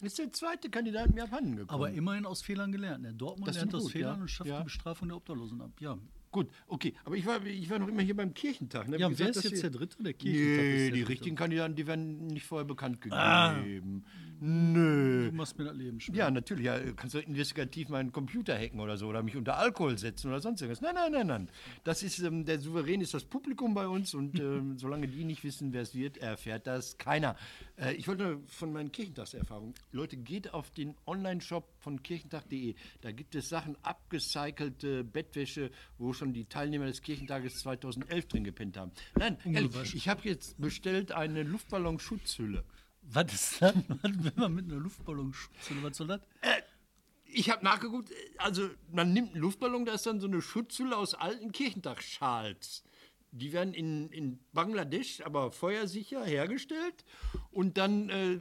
[0.00, 1.74] Ist der zweite Kandidat mir abhanden gekommen.
[1.82, 3.02] Aber immerhin aus Fehlern gelernt.
[3.02, 3.12] Ne?
[3.12, 4.22] Dortmund Das lernt aus gut, Fehlern ja.
[4.22, 4.58] und schafft Ja.
[4.60, 5.72] die Bestrafung der Obdachlosen ab.
[5.78, 5.98] Ja,
[6.32, 6.94] Gut, okay.
[7.04, 8.88] Aber ich war, ich war noch immer hier beim Kirchentag.
[8.88, 8.98] Ne?
[8.98, 10.02] ja Wie wer gesagt, ist jetzt der Dritte?
[10.02, 13.16] Der Kirchentag Nee, die richtigen Kandidaten, die werden nicht vorher bekannt gegeben.
[13.20, 13.56] Ah.
[14.42, 15.28] Nö.
[15.30, 16.14] Du machst mir das Leben schwer.
[16.14, 16.64] Ja, natürlich.
[16.64, 20.40] Ja, kannst du investigativ meinen Computer hacken oder so oder mich unter Alkohol setzen oder
[20.40, 20.80] sonst irgendwas.
[20.80, 21.48] Nein, nein, nein, nein.
[21.84, 25.44] Das ist, ähm, der Souverän ist das Publikum bei uns und ähm, solange die nicht
[25.44, 27.36] wissen, wer es wird, erfährt das keiner.
[27.80, 29.74] Äh, ich wollte von meinen Kirchentagserfahrungen.
[29.92, 32.74] Leute, geht auf den Online-Shop von kirchentag.de.
[33.00, 38.76] Da gibt es Sachen, abgecycelte Bettwäsche, wo schon die Teilnehmer des Kirchentages 2011 drin gepennt
[38.76, 38.92] haben.
[39.18, 42.64] Nein, ehrlich, ich habe jetzt bestellt eine Luftballonschutzhülle.
[43.02, 43.74] Was ist das?
[44.02, 46.20] Wenn man mit einer Luftballon schützt oder was soll das?
[47.24, 51.14] Ich habe nachgeguckt, also man nimmt einen Luftballon, da ist dann so eine Schutzhülle aus
[51.14, 52.84] alten Kirchentagsschals.
[53.32, 57.04] Die werden in, in Bangladesch aber feuersicher hergestellt
[57.50, 58.38] und dann äh,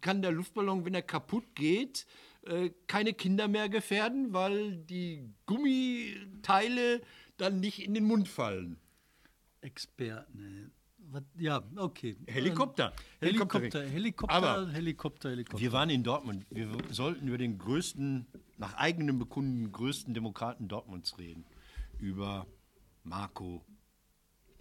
[0.00, 2.06] kann der Luftballon, wenn er kaputt geht,
[2.42, 7.00] äh, keine Kinder mehr gefährden, weil die Gummiteile
[7.36, 8.78] dann nicht in den Mund fallen.
[9.60, 10.72] Experten.
[11.36, 12.16] ja, okay.
[12.26, 12.92] Helikopter.
[13.20, 15.60] Helikopter, Helikopter, Aber- Helikopter, Helikopter.
[15.60, 16.46] Wir waren in Dortmund.
[16.50, 21.44] Wir sollten über den größten, nach eigenem Bekunden, größten Demokraten Dortmunds reden.
[21.98, 22.46] Über
[23.02, 23.64] Marco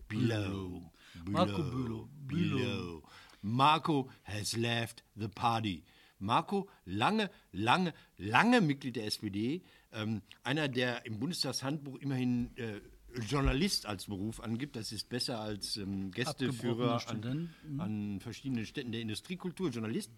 [0.08, 0.92] Bülow.
[1.26, 2.08] Marco Bülow.
[2.28, 3.04] Bülow.
[3.42, 5.84] Marco has left the party.
[6.20, 9.62] Marco, lange, lange, lange Mitglied der SPD.
[9.92, 12.82] Ähm, einer, der im Bundestagshandbuch immerhin äh,
[13.22, 14.76] Journalist als Beruf angibt.
[14.76, 17.50] Das ist besser als ähm, Gästeführer an, Student.
[17.78, 20.12] an verschiedenen Städten der Industriekultur, Journalist.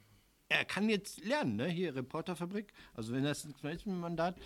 [0.48, 1.68] Er kann jetzt lernen, ne?
[1.68, 2.74] hier Reporterfabrik.
[2.94, 4.42] Also wenn das ist dem Mandat, äh,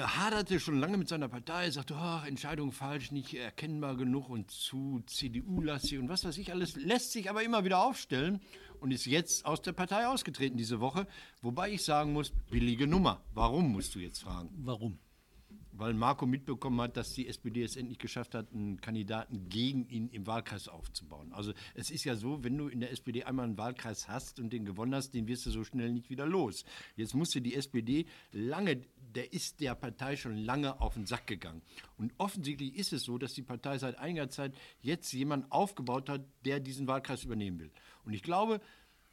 [0.00, 5.02] haderte schon lange mit seiner Partei, sagte, oh, Entscheidung falsch, nicht erkennbar genug und zu
[5.06, 8.40] CDU-lastig und was weiß ich alles, lässt sich aber immer wieder aufstellen
[8.80, 11.06] und ist jetzt aus der Partei ausgetreten diese Woche.
[11.40, 13.20] Wobei ich sagen muss, billige Nummer.
[13.34, 14.50] Warum, musst du jetzt fragen?
[14.56, 14.98] Warum?
[15.82, 20.10] Weil Marco mitbekommen hat, dass die SPD es endlich geschafft hat, einen Kandidaten gegen ihn
[20.10, 21.32] im Wahlkreis aufzubauen.
[21.32, 24.52] Also es ist ja so, wenn du in der SPD einmal einen Wahlkreis hast und
[24.52, 26.64] den gewonnen hast, den wirst du so schnell nicht wieder los.
[26.94, 31.62] Jetzt musste die SPD lange, der ist der Partei schon lange auf den Sack gegangen.
[31.96, 36.24] Und offensichtlich ist es so, dass die Partei seit einiger Zeit jetzt jemanden aufgebaut hat,
[36.44, 37.72] der diesen Wahlkreis übernehmen will.
[38.04, 38.60] Und ich glaube,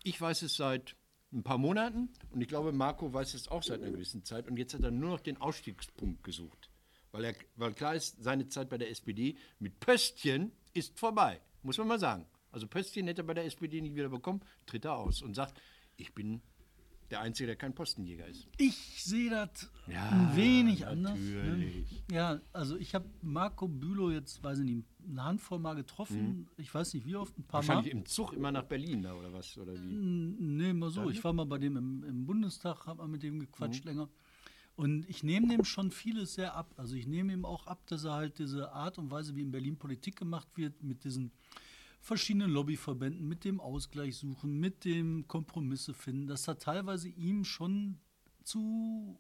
[0.04, 0.96] ich weiß es seit
[1.32, 4.58] ein paar Monaten und ich glaube, Marco weiß es auch seit einer gewissen Zeit und
[4.58, 6.59] jetzt hat er nur noch den Ausstiegspunkt gesucht.
[7.12, 11.78] Weil, er, weil klar ist, seine Zeit bei der SPD mit Pöstchen ist vorbei, muss
[11.78, 12.26] man mal sagen.
[12.52, 15.60] Also Pöstchen hätte er bei der SPD nicht wieder bekommen, tritt er aus und sagt,
[15.98, 16.42] ich bin
[17.10, 18.48] der Einzige, der kein Postenjäger ist.
[18.58, 21.18] Ich sehe das Ja, ein wenig anders.
[21.18, 21.92] natürlich.
[22.08, 22.16] Ne?
[22.16, 26.48] Ja, also ich habe Marco Bülow jetzt, weiß ich nicht, eine Handvoll Mal getroffen.
[26.58, 27.64] Ich weiß nicht wie oft, ein paar Mal.
[27.64, 27.68] Mhm.
[27.70, 29.58] Wahrscheinlich im Zug immer nach Berlin da oder was?
[29.58, 29.96] Oder wie?
[29.96, 31.10] Nee, mal so.
[31.10, 34.08] Ich war mal bei dem im, im Bundestag, habe mal mit dem gequatscht länger.
[34.80, 36.74] Und ich nehme dem schon vieles sehr ab.
[36.78, 39.52] Also ich nehme ihm auch ab, dass er halt diese Art und Weise, wie in
[39.52, 41.34] Berlin Politik gemacht wird, mit diesen
[42.00, 48.00] verschiedenen Lobbyverbänden, mit dem Ausgleich suchen, mit dem Kompromisse finden, dass er teilweise ihm schon
[48.46, 49.20] zu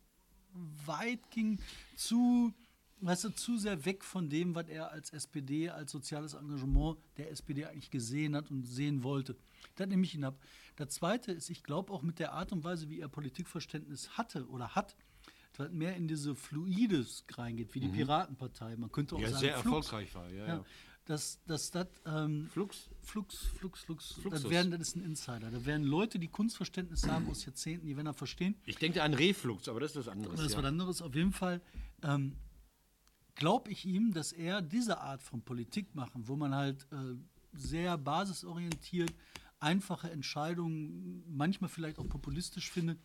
[0.86, 1.60] weit ging,
[1.98, 2.54] zu,
[3.02, 7.32] weißt du, zu sehr weg von dem, was er als SPD, als soziales Engagement der
[7.32, 9.36] SPD eigentlich gesehen hat und sehen wollte.
[9.76, 10.39] Das nehme ich ihn ab.
[10.78, 14.48] Das Zweite ist, ich glaube auch mit der Art und Weise, wie er Politikverständnis hatte
[14.48, 14.95] oder hat,
[15.60, 18.76] das mehr in diese Fluides reingeht, wie die Piratenpartei.
[18.78, 19.26] Man könnte auch Mhm.
[19.26, 19.88] Ja, sagen, sehr Flux.
[19.88, 20.65] erfolgreich war, ja, ja.
[21.06, 22.88] Dass, dass das ähm, Flux?
[23.02, 24.12] Flux, Flux, Flux.
[24.13, 24.43] Fluxus.
[24.43, 25.50] Das, werden, das ist ein Insider.
[25.50, 28.56] Da werden Leute, die Kunstverständnis haben aus Jahrzehnten, die werden das verstehen.
[28.65, 30.36] Ich denke an Reflux, aber das ist was anderes.
[30.36, 30.60] Das ist ja.
[30.60, 31.02] was anderes.
[31.02, 31.62] Auf jeden Fall
[32.04, 32.36] ähm,
[33.34, 37.15] glaube ich ihm, dass er diese Art von Politik machen, wo man halt äh,
[37.54, 39.12] sehr basisorientiert,
[39.60, 43.00] einfache Entscheidungen, manchmal vielleicht auch populistisch findet.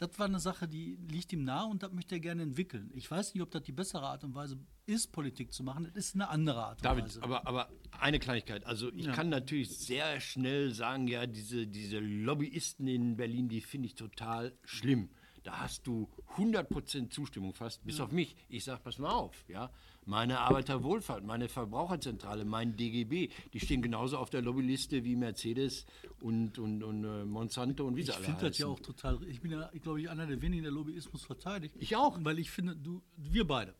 [0.00, 2.90] Das war eine Sache, die liegt ihm nahe und das möchte er gerne entwickeln.
[2.94, 5.84] Ich weiß nicht, ob das die bessere Art und Weise ist, Politik zu machen.
[5.94, 7.22] Das ist eine andere Art und David, Weise.
[7.22, 7.68] aber, aber
[8.00, 8.64] eine Kleinigkeit.
[8.64, 9.12] Also ich Ja.
[9.12, 14.56] kann natürlich sehr schnell sagen, ja, diese, diese Lobbyisten in Berlin, die finde ich total
[14.64, 15.10] schlimm.
[15.42, 18.36] Da hast du 100% Zustimmung fast, bis auf mich.
[18.48, 19.70] Ich sage, pass mal auf, ja.
[20.06, 25.86] Meine Arbeiterwohlfahrt, meine Verbraucherzentrale, mein DGB, die stehen genauso auf der Lobbyliste wie Mercedes
[26.20, 29.22] und, und, und äh, Monsanto und wie sie ich alle finde das ja auch total.
[29.28, 31.74] Ich bin ja, ich glaube, ich einer der wenigen, der Lobbyismus verteidigt.
[31.78, 32.18] Ich auch.
[32.22, 33.74] Weil ich finde, du, wir beide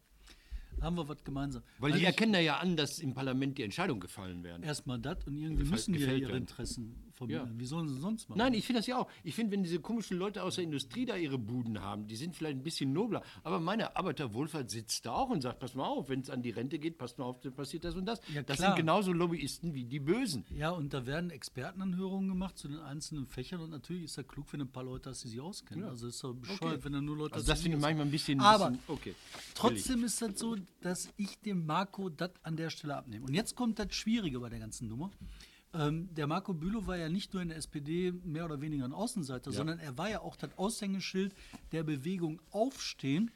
[0.80, 1.62] haben wir was gemeinsam.
[1.78, 4.62] Weil die ich- erkennen ja an, dass im Parlament die Entscheidungen gefallen werden.
[4.62, 6.42] Erstmal das und irgendwie Gefällt- müssen die ja ihre werden.
[6.42, 7.54] Interessen verbinden.
[7.54, 7.60] Ja.
[7.60, 8.38] Wie sollen sie sonst machen?
[8.38, 9.08] Nein, ich finde das ja auch.
[9.22, 12.34] Ich finde, wenn diese komischen Leute aus der Industrie da ihre Buden haben, die sind
[12.34, 13.22] vielleicht ein bisschen nobler.
[13.42, 16.50] Aber meine Arbeiterwohlfahrt sitzt da auch und sagt, pass mal auf, wenn es an die
[16.50, 18.20] Rente geht, pass mal auf, dann passiert das und das.
[18.34, 20.44] Ja, das sind genauso Lobbyisten wie die Bösen.
[20.56, 24.52] Ja, und da werden Expertenanhörungen gemacht zu den einzelnen Fächern und natürlich ist ja klug,
[24.52, 25.84] wenn ein paar Leute hast, die sich auskennen.
[25.84, 26.84] Also ist doch bescheuert, Okay.
[26.84, 28.40] wenn da nur Leute Also das finde ich manchmal ein bisschen...
[28.40, 29.14] Aber bisschen okay.
[29.54, 33.26] Trotzdem ist das so, dass ich dem Marco das an der Stelle abnehme.
[33.26, 35.10] Und jetzt kommt das Schwierige bei der ganzen Nummer.
[35.72, 38.92] Ähm, der Marco Bülow war ja nicht nur in der SPD mehr oder weniger ein
[38.92, 41.32] Außenseiter, sondern er war ja auch das Aushängeschild
[41.70, 43.30] der Bewegung Aufstehen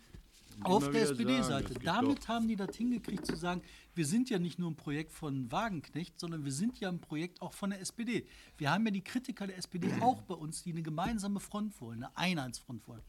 [0.63, 1.75] auf der SPD-Seite.
[1.83, 2.29] Damit doch.
[2.29, 3.63] haben die das hingekriegt zu sagen,
[3.95, 7.41] wir sind ja nicht nur ein Projekt von Wagenknecht, sondern wir sind ja ein Projekt
[7.43, 8.27] auch von der SPD.
[8.59, 12.05] Wir haben ja die Kritiker der SPD auch bei uns, die eine gemeinsame Front wollen,
[12.05, 13.03] eine Einheitsfront wollen.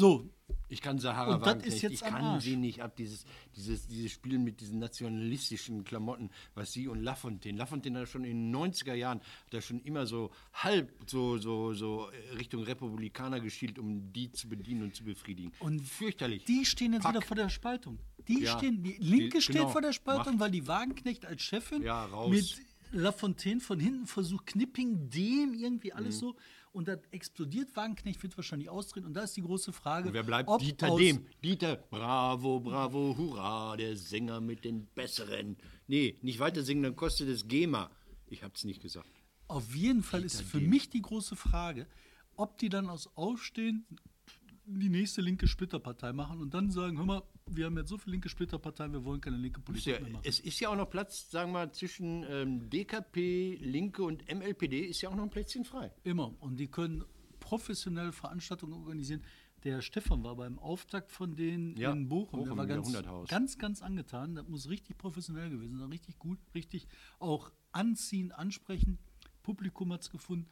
[0.00, 0.28] So,
[0.68, 3.24] Ich kann Sahara Wagenknecht, ich kann sie nicht ab, dieses,
[3.56, 7.56] dieses, dieses Spielen mit diesen nationalistischen Klamotten, was sie und Lafontaine.
[7.56, 11.72] Lafontaine hat schon in den 90er Jahren, hat er schon immer so halb so, so,
[11.72, 15.52] so äh, Richtung Republikaner geschielt, um die zu bedienen und zu befriedigen.
[15.60, 16.44] Und fürchterlich.
[16.44, 17.12] Die stehen jetzt Fuck.
[17.12, 17.98] wieder vor der Spaltung.
[18.28, 18.58] Die Ja.
[18.58, 19.68] stehen, die Linke Die- steht genau.
[19.70, 20.40] vor der Spaltung, Macht.
[20.40, 22.60] weil die Wagenknecht als Chefin Ja, mit
[22.92, 25.96] Lafontaine von hinten versucht, Knipping, dem irgendwie Mhm.
[25.96, 26.36] alles so.
[26.76, 27.74] Und das explodiert.
[27.74, 29.06] Wagenknecht wird wahrscheinlich austreten.
[29.06, 30.08] Und da ist die große Frage.
[30.08, 30.46] Und wer bleibt?
[30.46, 31.26] ob Dieter Dem.
[31.42, 35.56] Dieter, bravo, bravo, hurra, der Sänger mit den Besseren.
[35.86, 37.90] Nee, nicht weiter singen, dann kostet es GEMA.
[38.26, 39.08] Ich hab's nicht gesagt.
[39.48, 41.86] Auf jeden Fall ist für mich die große Frage,
[42.36, 43.86] ob die dann aus Aufstehen
[44.66, 48.12] die nächste linke Splitterpartei machen und dann sagen, hör mal, wir haben jetzt so viele
[48.12, 50.24] linke Splitterparteien, wir wollen keine linke Politik ja, mehr machen.
[50.24, 54.80] es ist ja auch noch Platz, sagen wir mal, zwischen ähm, DKP, Linke und MLPD
[54.80, 55.92] ist ja auch noch ein Plätzchen frei.
[56.02, 56.34] Immer.
[56.40, 57.04] Und die können
[57.38, 59.22] professionell Veranstaltungen organisieren.
[59.64, 62.40] Der Stefan war beim Auftakt von denen Ja, in Bochum.
[62.40, 62.92] Bochum, Der war ganz,
[63.28, 64.34] ganz, ganz angetan.
[64.34, 65.88] Das muss richtig professionell gewesen sein.
[65.88, 66.86] Richtig gut, richtig
[67.18, 68.98] auch anziehen, ansprechen.
[69.42, 70.48] Publikum hat es gefunden.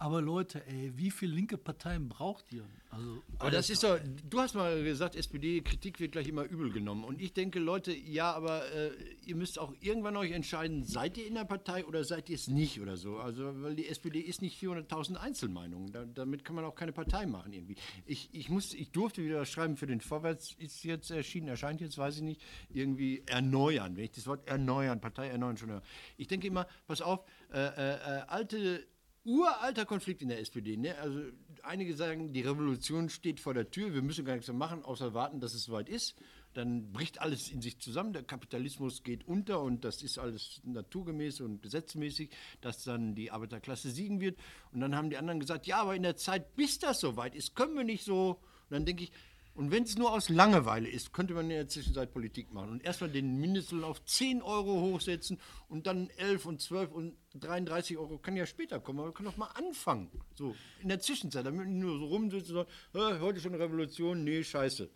[0.00, 2.64] Aber Leute, ey, wie viele linke Parteien braucht ihr?
[2.90, 3.98] Also, Aber das ist doch,
[4.30, 7.04] du hast mal gesagt, SPD-Kritik wird gleich immer übel genommen.
[7.04, 8.92] Und ich denke, Leute, ja, aber äh,
[9.26, 12.46] ihr müsst auch irgendwann euch entscheiden, seid ihr in der Partei oder seid ihr es
[12.46, 13.18] nicht oder so.
[13.18, 15.92] Also, weil die SPD ist nicht 400.000 Einzelmeinungen.
[15.92, 17.76] Da, damit kann man auch keine Partei machen irgendwie.
[18.06, 21.98] Ich, ich, muss, ich durfte wieder schreiben für den Vorwärts, ist jetzt erschienen, erscheint jetzt,
[21.98, 23.96] weiß ich nicht, irgendwie erneuern.
[23.96, 25.82] Wenn ich das Wort erneuern, Partei erneuern schon höre.
[26.16, 28.86] Ich denke immer, pass auf, äh, äh, äh, alte
[29.28, 30.76] uralter Konflikt in der SPD.
[30.78, 30.96] Ne?
[30.96, 31.20] Also
[31.62, 35.12] einige sagen, die Revolution steht vor der Tür, wir müssen gar nichts mehr machen, außer
[35.12, 36.16] warten, dass es soweit ist.
[36.54, 41.42] Dann bricht alles in sich zusammen, der Kapitalismus geht unter und das ist alles naturgemäß
[41.42, 42.30] und gesetzmäßig,
[42.62, 44.38] dass dann die Arbeiterklasse siegen wird.
[44.72, 47.54] Und dann haben die anderen gesagt, ja, aber in der Zeit, bis das soweit ist,
[47.54, 48.30] können wir nicht so.
[48.30, 49.12] Und dann denke ich,
[49.58, 52.84] und wenn es nur aus Langeweile ist, könnte man in der Zwischenzeit Politik machen und
[52.84, 58.18] erstmal den Mindestlohn auf 10 Euro hochsetzen und dann 11 und 12 und 33 Euro
[58.18, 60.12] kann ja später kommen, aber wir können doch mal anfangen.
[60.36, 64.22] So, in der Zwischenzeit, damit nicht nur so rumsitzen und sagen, "Äh, heute schon Revolution,
[64.22, 64.88] nee, scheiße.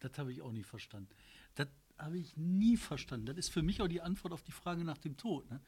[0.00, 1.14] Das habe ich auch nicht verstanden.
[1.54, 3.26] Das habe ich nie verstanden.
[3.26, 5.48] Das ist für mich auch die Antwort auf die Frage nach dem Tod.
[5.48, 5.60] Ne?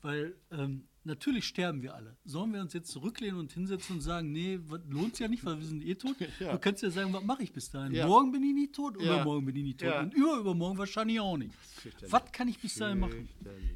[0.00, 2.16] Weil ähm, natürlich sterben wir alle.
[2.24, 5.58] Sollen wir uns jetzt zurücklehnen und hinsetzen und sagen, nee, was- lohnt's ja nicht, weil
[5.58, 6.16] wir sind eh tot?
[6.40, 6.52] Ja.
[6.52, 7.92] Du kannst ja sagen, was mache ich bis dahin?
[7.94, 8.06] Ja.
[8.06, 11.54] Morgen bin ich nie tot, übermorgen bin ich nie tot und überübermorgen wahrscheinlich auch nicht.
[12.08, 13.28] Was kann ich bis dahin machen?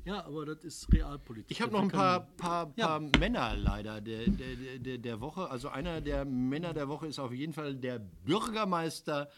[0.05, 1.51] Ja, aber das ist Realpolitik.
[1.51, 5.49] Ich habe noch ein paar, paar, paar Männer leider der, der, der- der, Woche.
[5.51, 9.31] Also einer der Männer der Woche ist auf jeden Fall der Bürgermeister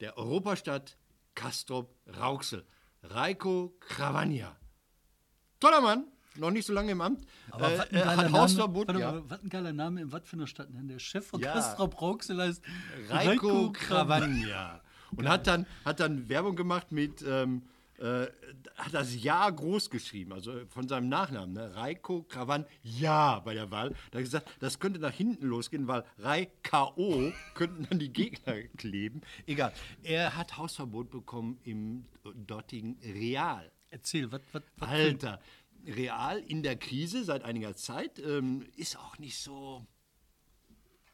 [0.00, 0.96] der Europastadt
[1.34, 2.64] Castrop Rauxel,
[3.02, 4.56] Reiko Krawanja.
[5.60, 6.04] Toller Mann,
[6.38, 7.24] noch nicht so lange im Amt.
[7.50, 8.88] Aber äh, er geiler hat Name, Hausverbot.
[8.88, 9.22] warte Ja.
[9.28, 10.68] was ein geiler Name in was für einer Stadt.
[10.72, 10.88] denn?
[10.88, 11.52] Der Chef von Ja.
[11.52, 12.62] Castrop Rauxel heißt
[13.08, 13.72] Reiko.
[13.72, 14.80] Krawanja.
[15.16, 17.62] Und hat dann, hat dann Werbung gemacht mit, ähm,
[17.98, 18.26] äh,
[18.76, 21.74] hat das Ja groß geschrieben, also von seinem Nachnamen, ne?
[21.74, 23.88] Reiko Kravan Ja bei der Wahl.
[23.90, 28.54] Da hat er gesagt, das könnte nach hinten losgehen, weil Reiko könnten dann die Gegner
[28.76, 29.22] kleben.
[29.46, 29.72] Egal.
[30.02, 32.04] Er hat Hausverbot bekommen im
[32.46, 33.70] dortigen Real.
[33.90, 34.42] Erzähl, was
[34.80, 35.40] Alter,
[35.88, 39.86] Real in der Krise seit einiger Zeit ähm, ist auch nicht so.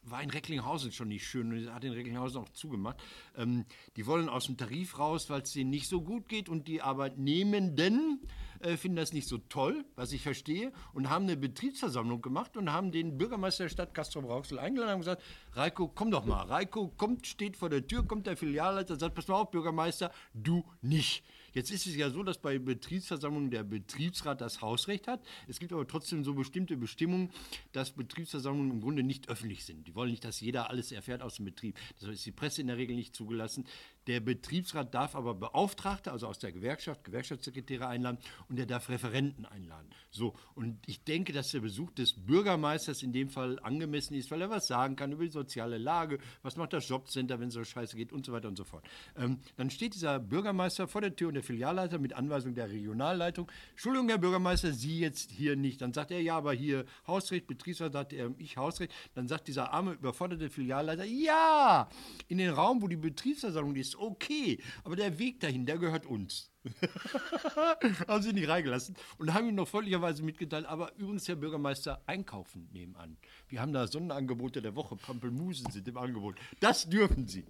[0.06, 3.02] War in Recklinghausen schon nicht schön und hat in Recklinghausen auch zugemacht.
[3.38, 3.64] Ähm,
[3.96, 6.82] die wollen aus dem Tarif raus, weil es denen nicht so gut geht und die
[6.82, 8.20] Arbeitnehmenden
[8.60, 12.70] äh, finden das nicht so toll, was ich verstehe, und haben eine Betriebsversammlung gemacht und
[12.70, 16.42] haben den Bürgermeister der Stadt Castrop-Rauxel eingeladen und gesagt: Reiko, komm doch mal.
[16.44, 20.64] Reiko kommt, steht vor der Tür, kommt der Filialleiter, sagt: Pass mal auf, Bürgermeister, du
[20.82, 21.24] nicht.
[21.54, 25.24] Jetzt ist es ja so, dass bei Betriebsversammlungen der Betriebsrat das Hausrecht hat.
[25.46, 27.30] Es gibt aber trotzdem so bestimmte Bestimmungen,
[27.72, 29.86] dass Betriebsversammlungen im Grunde nicht öffentlich sind.
[29.86, 31.78] Die wollen nicht, dass jeder alles erfährt aus dem Betrieb.
[32.00, 33.64] Das ist die Presse in der Regel nicht zugelassen.
[34.06, 39.46] Der Betriebsrat darf aber Beauftragte, also aus der Gewerkschaft, Gewerkschaftssekretäre einladen und er darf Referenten
[39.46, 39.88] einladen.
[40.10, 44.42] So, und ich denke, dass der Besuch des Bürgermeisters in dem Fall angemessen ist, weil
[44.42, 47.64] er was sagen kann über die soziale Lage, was macht das Jobcenter, wenn es so
[47.64, 48.84] scheiße geht und so weiter und so fort.
[49.16, 53.50] Ähm, dann steht dieser Bürgermeister vor der Tür und der Filialleiter mit Anweisung der Regionalleitung,
[53.70, 55.80] Entschuldigung, Herr Bürgermeister, Sie jetzt hier nicht.
[55.80, 58.92] Dann sagt er, ja, aber hier Hausrecht, Betriebsrat, sagt er, ich Hausrecht.
[59.14, 61.88] Dann sagt dieser arme, überforderte Filialleiter, ja,
[62.28, 66.50] in den Raum, wo die Betriebsversammlung ist, okay, aber der Weg dahin, der gehört uns.
[68.08, 72.68] haben sie nicht reingelassen und haben ihm noch freundlicherweise mitgeteilt, aber übrigens, Herr Bürgermeister, einkaufen
[72.72, 73.16] nebenan.
[73.48, 76.36] Wir haben da Sonderangebote der Woche, Pampelmusen sind im Angebot.
[76.60, 77.44] Das dürfen Sie.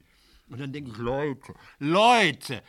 [0.49, 2.63] Und dann denke ich, Leute, Leute,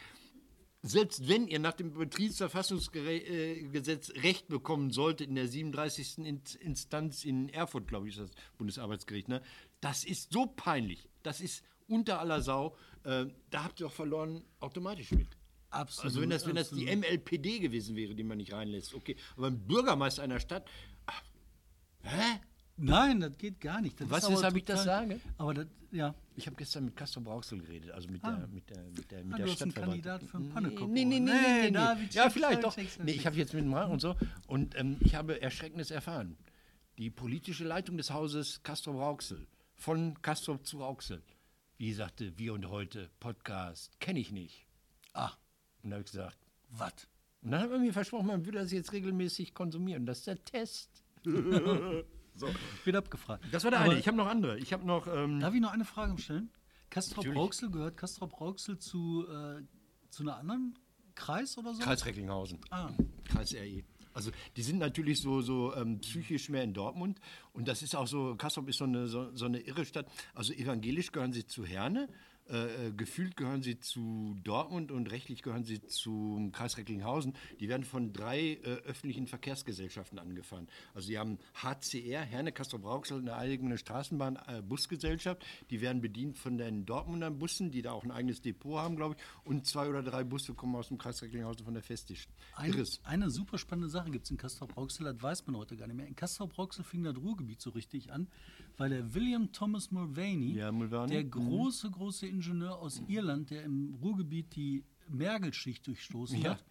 [0.83, 6.19] selbst wenn ihr nach dem Betriebsverfassungsgesetz Recht bekommen solltet in der 37.
[6.19, 9.41] In- Instanz in Erfurt, glaube ich, ist das Bundesarbeitsgericht, ne?
[9.81, 14.43] das ist so peinlich, das ist unter aller Sau, äh, da habt ihr doch verloren
[14.59, 15.27] automatisch mit.
[15.69, 16.05] Absolut.
[16.05, 16.85] Also wenn das, wenn das die.
[16.95, 19.15] MLPD gewesen wäre, die man nicht reinlässt, okay.
[19.35, 20.67] Aber ein Bürgermeister einer Stadt,
[21.05, 21.21] ach,
[22.03, 22.39] hä?
[22.77, 23.99] Nein, das geht gar nicht.
[24.01, 25.19] Das Was ist, hab ich das sage?
[25.37, 26.13] Aber das, ja.
[26.35, 29.33] Ich habe gestern mit Castro Brauxel geredet, also mit der, mit der, mit der, mit
[29.33, 29.73] Ah, der du hast einen.
[29.73, 30.91] Kandidat für einen Pannekuchen.
[30.91, 32.07] Nee, nee, nee, Nee, nee, nee, nee.
[32.11, 32.75] Ja, vielleicht doch.
[32.75, 34.15] Nee, ich habe jetzt mit dem Rat und so.
[34.47, 36.37] Und ähm, ich habe Erschreckendes erfahren.
[36.97, 41.21] Die politische Leitung des Hauses Castro Rauxel, von Castro zu Rauxel,
[41.77, 44.65] wie sagte, wir und heute, Podcast, kenne ich nicht.
[45.13, 45.31] Ah,
[45.83, 46.37] Und da habe ich gesagt,
[46.69, 47.07] was?
[47.41, 50.05] und dann hat man mir versprochen, man würde das jetzt regelmäßig konsumieren.
[50.05, 51.03] Das ist der Test.
[52.83, 53.45] Wird abgefragt.
[53.51, 53.99] Das war der Aber eine.
[53.99, 54.57] Ich habe noch andere.
[54.59, 55.07] Ich habe noch.
[55.07, 56.51] Ähm, Darf ich noch eine Frage stellen?
[56.93, 57.37] Natürlich.
[57.37, 59.61] Rauxel, gehört Castrop Rauxel zu, äh,
[60.09, 60.77] zu einer anderen
[61.15, 61.81] Kreis oder so?
[61.81, 62.59] Kreis Recklinghausen.
[62.69, 62.89] Ah.
[63.25, 63.83] Kreis RE.
[64.15, 67.19] Also die sind natürlich so, so ähm, psychisch mehr in Dortmund.
[67.53, 70.07] Und das ist auch so, Kassel ist so eine, so, so eine irre Stadt.
[70.33, 72.07] Also evangelisch gehören sie zu Herne,
[72.47, 77.33] äh, äh, gefühlt gehören sie zu Dortmund und rechtlich gehören sie zum Kreis Recklinghausen.
[77.59, 80.67] Die werden von drei äh, öffentlichen Verkehrsgesellschaften angefahren.
[80.93, 85.43] Also die haben HCR, Herne Castro Brauxel, eine eigene Straßenbahn-Busgesellschaft.
[85.71, 89.15] die werden bedient von den Dortmunder Bussen, die da auch ein eigenes Depot haben, glaube
[89.17, 89.47] ich.
[89.47, 92.31] Und zwei oder drei Busse kommen aus dem Kreis Recklinghausen von der Festischen.
[92.55, 95.97] Ein, eine super spannende Sache gibt es in Castrop-Rauxel, das weiß man heute gar nicht
[95.97, 96.07] mehr.
[96.07, 98.27] In Castrop-Rauxel fing das Ruhrgebiet so richtig an,
[98.77, 101.31] weil der William Thomas Mulvaney, Ja, Mulvaney, der mhm.
[101.31, 106.51] große, große Ingenieur aus Irland, der im Ruhrgebiet die Mergelschicht durchstoßen Ja.
[106.51, 106.65] hat,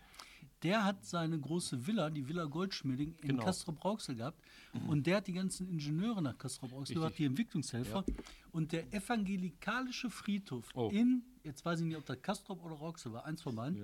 [0.62, 3.44] der hat seine große Villa, die Villa Goldschmieding, in Genau.
[3.44, 4.40] Castrop-Rauxel gehabt.
[4.88, 8.04] Und der hat die ganzen Ingenieure nach Castrop-Rauxel gebracht, die Entwicklungshelfer.
[8.50, 10.88] Und der evangelikalische Friedhof Oh.
[10.90, 13.78] in, jetzt weiß ich nicht, ob das Castrop oder Rauxel war, eins von beiden,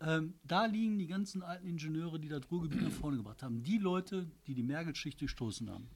[0.00, 3.62] ähm, da liegen die ganzen alten Ingenieure, die das Ruhrgebiet nach vorne gebracht haben.
[3.64, 5.88] Die Leute, die die Mergelschicht durchstoßen haben.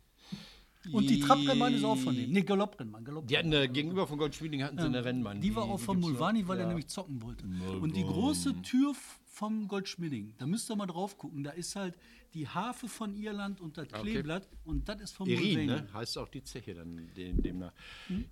[0.92, 2.32] Und die Trapprennbahn ist auch von denen.
[2.32, 3.04] Nee, Galopprennbahn.
[3.04, 3.28] Galopprennbahn.
[3.28, 5.40] Die hatten äh, gegenüber von Goldschmieding hatten sie eine Rennbahn.
[5.40, 6.00] Die war auch von.
[6.00, 7.44] Mulvani, weil er nämlich zocken wollte.
[7.80, 8.94] Und die große Tür
[9.36, 10.34] vom Goldschmieding.
[10.38, 11.44] Da müsst ihr mal drauf gucken.
[11.44, 11.94] Da ist halt
[12.32, 15.66] die Harfe von Irland und das Kleeblatt und das ist vom Mulvaney.
[15.66, 15.88] ne?
[15.92, 17.72] heißt auch die Zeche dann dem, demnach.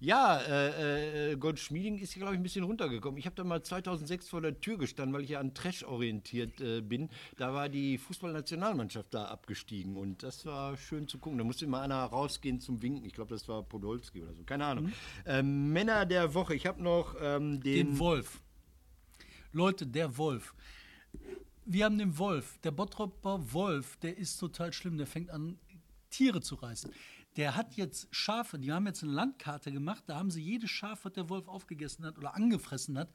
[0.00, 3.18] Ja, äh, äh, Goldschmieding ist hier, glaube ich, ein bisschen runtergekommen.
[3.18, 6.61] Ich habe da mal 2006 vor der Tür gestanden, weil ich ja an Trash orientiert
[6.62, 7.11] äh, bin.
[7.36, 11.36] Da war die Fußballnationalmannschaft da abgestiegen und das war schön zu gucken.
[11.36, 13.05] Da musste immer einer rausgehen zum Winken.
[13.05, 14.90] Ich glaube, das war Podolski oder so, keine Ahnung.
[15.26, 18.40] Ähm, Männer der Woche, ich habe noch ähm, den, Den Wolf.
[19.52, 20.55] Leute, der Wolf.
[21.66, 22.58] Wir haben den Wolf.
[22.58, 24.98] Der Bottropper Wolf, der ist total schlimm.
[24.98, 25.58] Der fängt an,
[26.10, 26.90] Tiere zu reißen.
[27.36, 31.04] Der hat jetzt Schafe, die haben jetzt eine Landkarte gemacht, da haben sie jedes Schaf,
[31.04, 33.10] was der Wolf aufgegessen hat oder angefressen hat,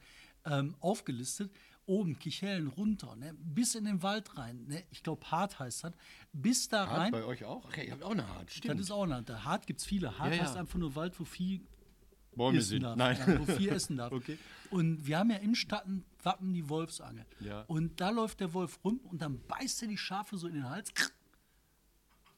[0.46, 1.52] ähm, aufgelistet.
[1.86, 4.66] Oben, Kichellen runter, ne, bis in den Wald rein.
[4.68, 5.94] Ne, ich glaube, Hart heißt das.
[6.34, 7.12] Bis da Hart rein.
[7.12, 7.66] bei euch auch?
[7.66, 8.76] Okay, ihr habt auch eine Hart, stimmt.
[8.76, 9.30] Das ist auch ein Land.
[9.30, 10.20] Der Hart gibt es viele.
[10.20, 10.44] Hart Ja, ja.
[10.44, 11.62] heißt einfach nur Wald, wo viel
[12.36, 12.84] Bäume sind.
[12.84, 12.96] darf.
[12.96, 13.18] Nein.
[13.26, 14.12] Ja, wo viel essen darf.
[14.20, 14.38] Okay.
[14.70, 17.26] Und wir haben ja im Statten Wappen die Wolfsangel.
[17.40, 17.62] Ja.
[17.68, 20.70] Und da läuft der Wolf rum und dann beißt er die Schafe so in den
[20.70, 20.94] Hals,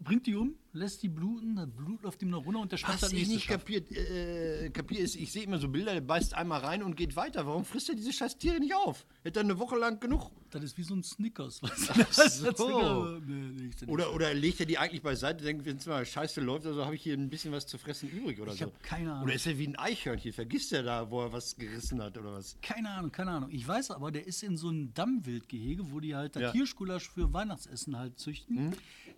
[0.04, 2.96] bringt die um, lässt die bluten, das Blut läuft ihm noch runter und der schmeckt
[2.96, 3.58] Was das ich nächste nicht Schaf.
[3.60, 7.16] kapiert, äh, kapier ist, ich sehe immer so Bilder, der beißt einmal rein und geht
[7.16, 7.46] weiter.
[7.46, 9.06] Warum frisst er diese scheiß Tiere nicht auf?
[9.24, 10.32] Hätte er eine Woche lang genug?
[10.50, 11.60] Das ist wie so ein Snickers.
[11.62, 11.68] du?
[11.68, 12.50] Das so.
[12.50, 13.22] Snickers.
[13.28, 13.88] Nee.
[13.88, 16.96] Oder, oder legt er die eigentlich beiseite, denkt, wenn es mal scheiße läuft, also habe
[16.96, 18.66] ich hier ein bisschen was zu fressen übrig oder Ich so.
[18.66, 19.24] hab keine Ahnung.
[19.26, 20.34] Oder ist er wie ein Eichhörnchen?
[20.34, 22.58] Vergisst er da, wo er was gerissen hat oder was?
[22.62, 23.50] Keine Ahnung, keine Ahnung.
[23.52, 26.52] Ich weiß aber, der ist in so einem Dammwildgehege, wo die halt das Ja.
[26.54, 28.74] Hirschgulasch für Weihnachtsessen halt züchten.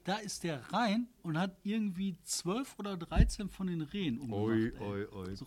[0.06, 4.74] Da ist der rein und hat irgendwie 12 oder 13 von den Rehen umgebracht.
[4.82, 4.86] ey.
[4.86, 5.36] oi, oi.
[5.36, 5.46] So,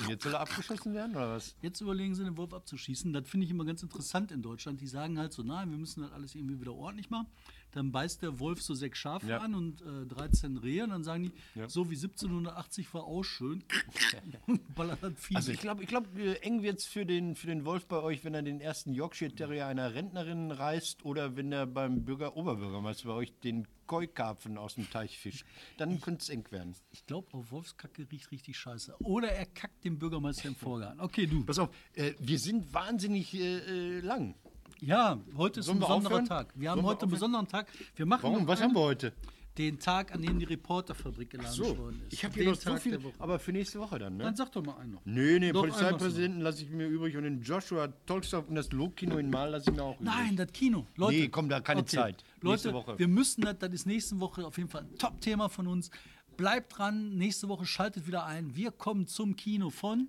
[0.00, 1.54] Und jetzt soll er abgeschossen werden oder was?
[1.60, 3.12] Jetzt überlegen sie, den Wolf abzuschießen.
[3.12, 4.80] Das finde ich immer ganz interessant in Deutschland.
[4.80, 7.26] Die sagen halt so, nein, wir müssen das alles irgendwie wieder ordentlich machen.
[7.72, 9.38] Dann beißt der Wolf so sechs Schafe Ja.
[9.40, 10.84] an und äh, 13 Rehe.
[10.84, 11.68] Und dann sagen die, Ja.
[11.68, 13.62] so wie 1780 war auch schön.
[14.46, 15.56] und ballert das Vieh Also weg.
[15.56, 18.24] ich glaube, ich glaub, äh, eng wird es für den, für den Wolf bei euch,
[18.24, 23.08] wenn er den ersten Yorkshire Terrier einer Rentnerin reißt oder wenn er beim Bürger Oberbürgermeister
[23.08, 25.44] bei euch den Koi-Karpfen aus dem Teich fischt.
[25.78, 26.76] Dann könnte es eng werden.
[26.92, 28.94] Ich glaube, auf Wolfskacke riecht richtig scheiße.
[29.00, 31.00] Oder er kackt dem Bürgermeister im Vorgarten.
[31.00, 31.44] Okay, du.
[31.44, 33.56] Pass auf, äh, wir sind wahnsinnig äh,
[33.96, 34.36] äh, lang.
[34.80, 36.24] Ja, heute ist Sollen ein wir besonderer?
[36.24, 36.52] Tag.
[36.54, 37.32] Wir haben Sollen wir heute einen aufhören?
[37.32, 37.66] besonderen Tag.
[37.96, 38.46] Wir machen Warum?
[38.46, 39.12] Was einen- haben wir heute?
[39.58, 42.12] Den Tag, an dem die Reporterfabrik geladen So, worden ist.
[42.12, 43.14] ich habe hier noch so Tag viel, der Woche.
[43.18, 44.22] aber für nächste Woche dann, ne?
[44.22, 45.02] Dann sag doch mal einen noch.
[45.04, 49.18] Nee, nee, Doch, Polizeipräsidenten lasse ich mir übrig und den Joshua Tolstoy und das Lob-Kino
[49.18, 50.06] in Mal lasse ich mir auch übrig.
[50.14, 50.86] Nein, das Kino.
[50.96, 51.16] Leute.
[51.18, 52.22] Nee, komm, da keine Zeit.
[52.40, 52.98] Nächste Leute, Woche.
[52.98, 55.90] wir müssen das, das ist nächste Woche auf jeden Fall ein Top-Thema von uns.
[56.36, 58.54] Bleibt dran, nächste Woche schaltet wieder ein.
[58.54, 60.08] Wir kommen zum Kino von,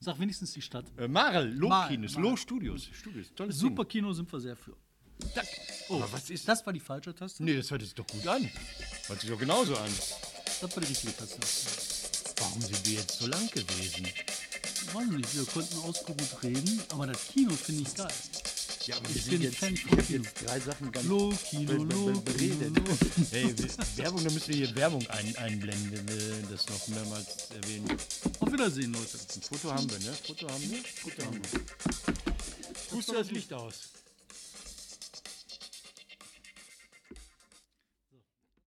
[0.00, 0.86] sag wenigstens die Stadt.
[0.96, 2.30] Äh, Marel, Lob-Kinos, Marel.
[2.30, 2.88] Lob-Studios.
[2.92, 4.76] Studios, tolles Super Kino sind wir sehr für.
[5.18, 5.42] Ding.
[5.88, 7.42] Oh, aber was ist Das war die falsche Taste.
[7.42, 8.48] Nee, das hört sich doch gut an.
[9.06, 9.90] Hört sich doch genauso an.
[10.60, 11.38] Das war die richtige Taste.
[12.38, 14.06] Warum sind wir jetzt so lang gewesen?
[14.92, 18.08] Weiß nicht, wir konnten ausgeruht reden, aber das Kino finde ich geil.
[18.86, 20.22] Ja, aber Ich bin jetzt, Fan von Kino.
[20.22, 22.72] jetzt drei Sachen ganz Lo, Kino, Lo, beredet.
[23.30, 23.54] Hey,
[23.96, 27.86] Werbung, da müssen wir hier Werbung ein, einblenden, wenn wir das noch mehrmals erwähnen.
[28.40, 29.18] Auf Wiedersehen, Leute.
[29.34, 30.16] Ein Foto haben wir, ne?
[30.26, 30.78] Foto haben wir?
[30.84, 31.60] Foto haben wir.
[32.90, 33.74] Puste das Licht aus.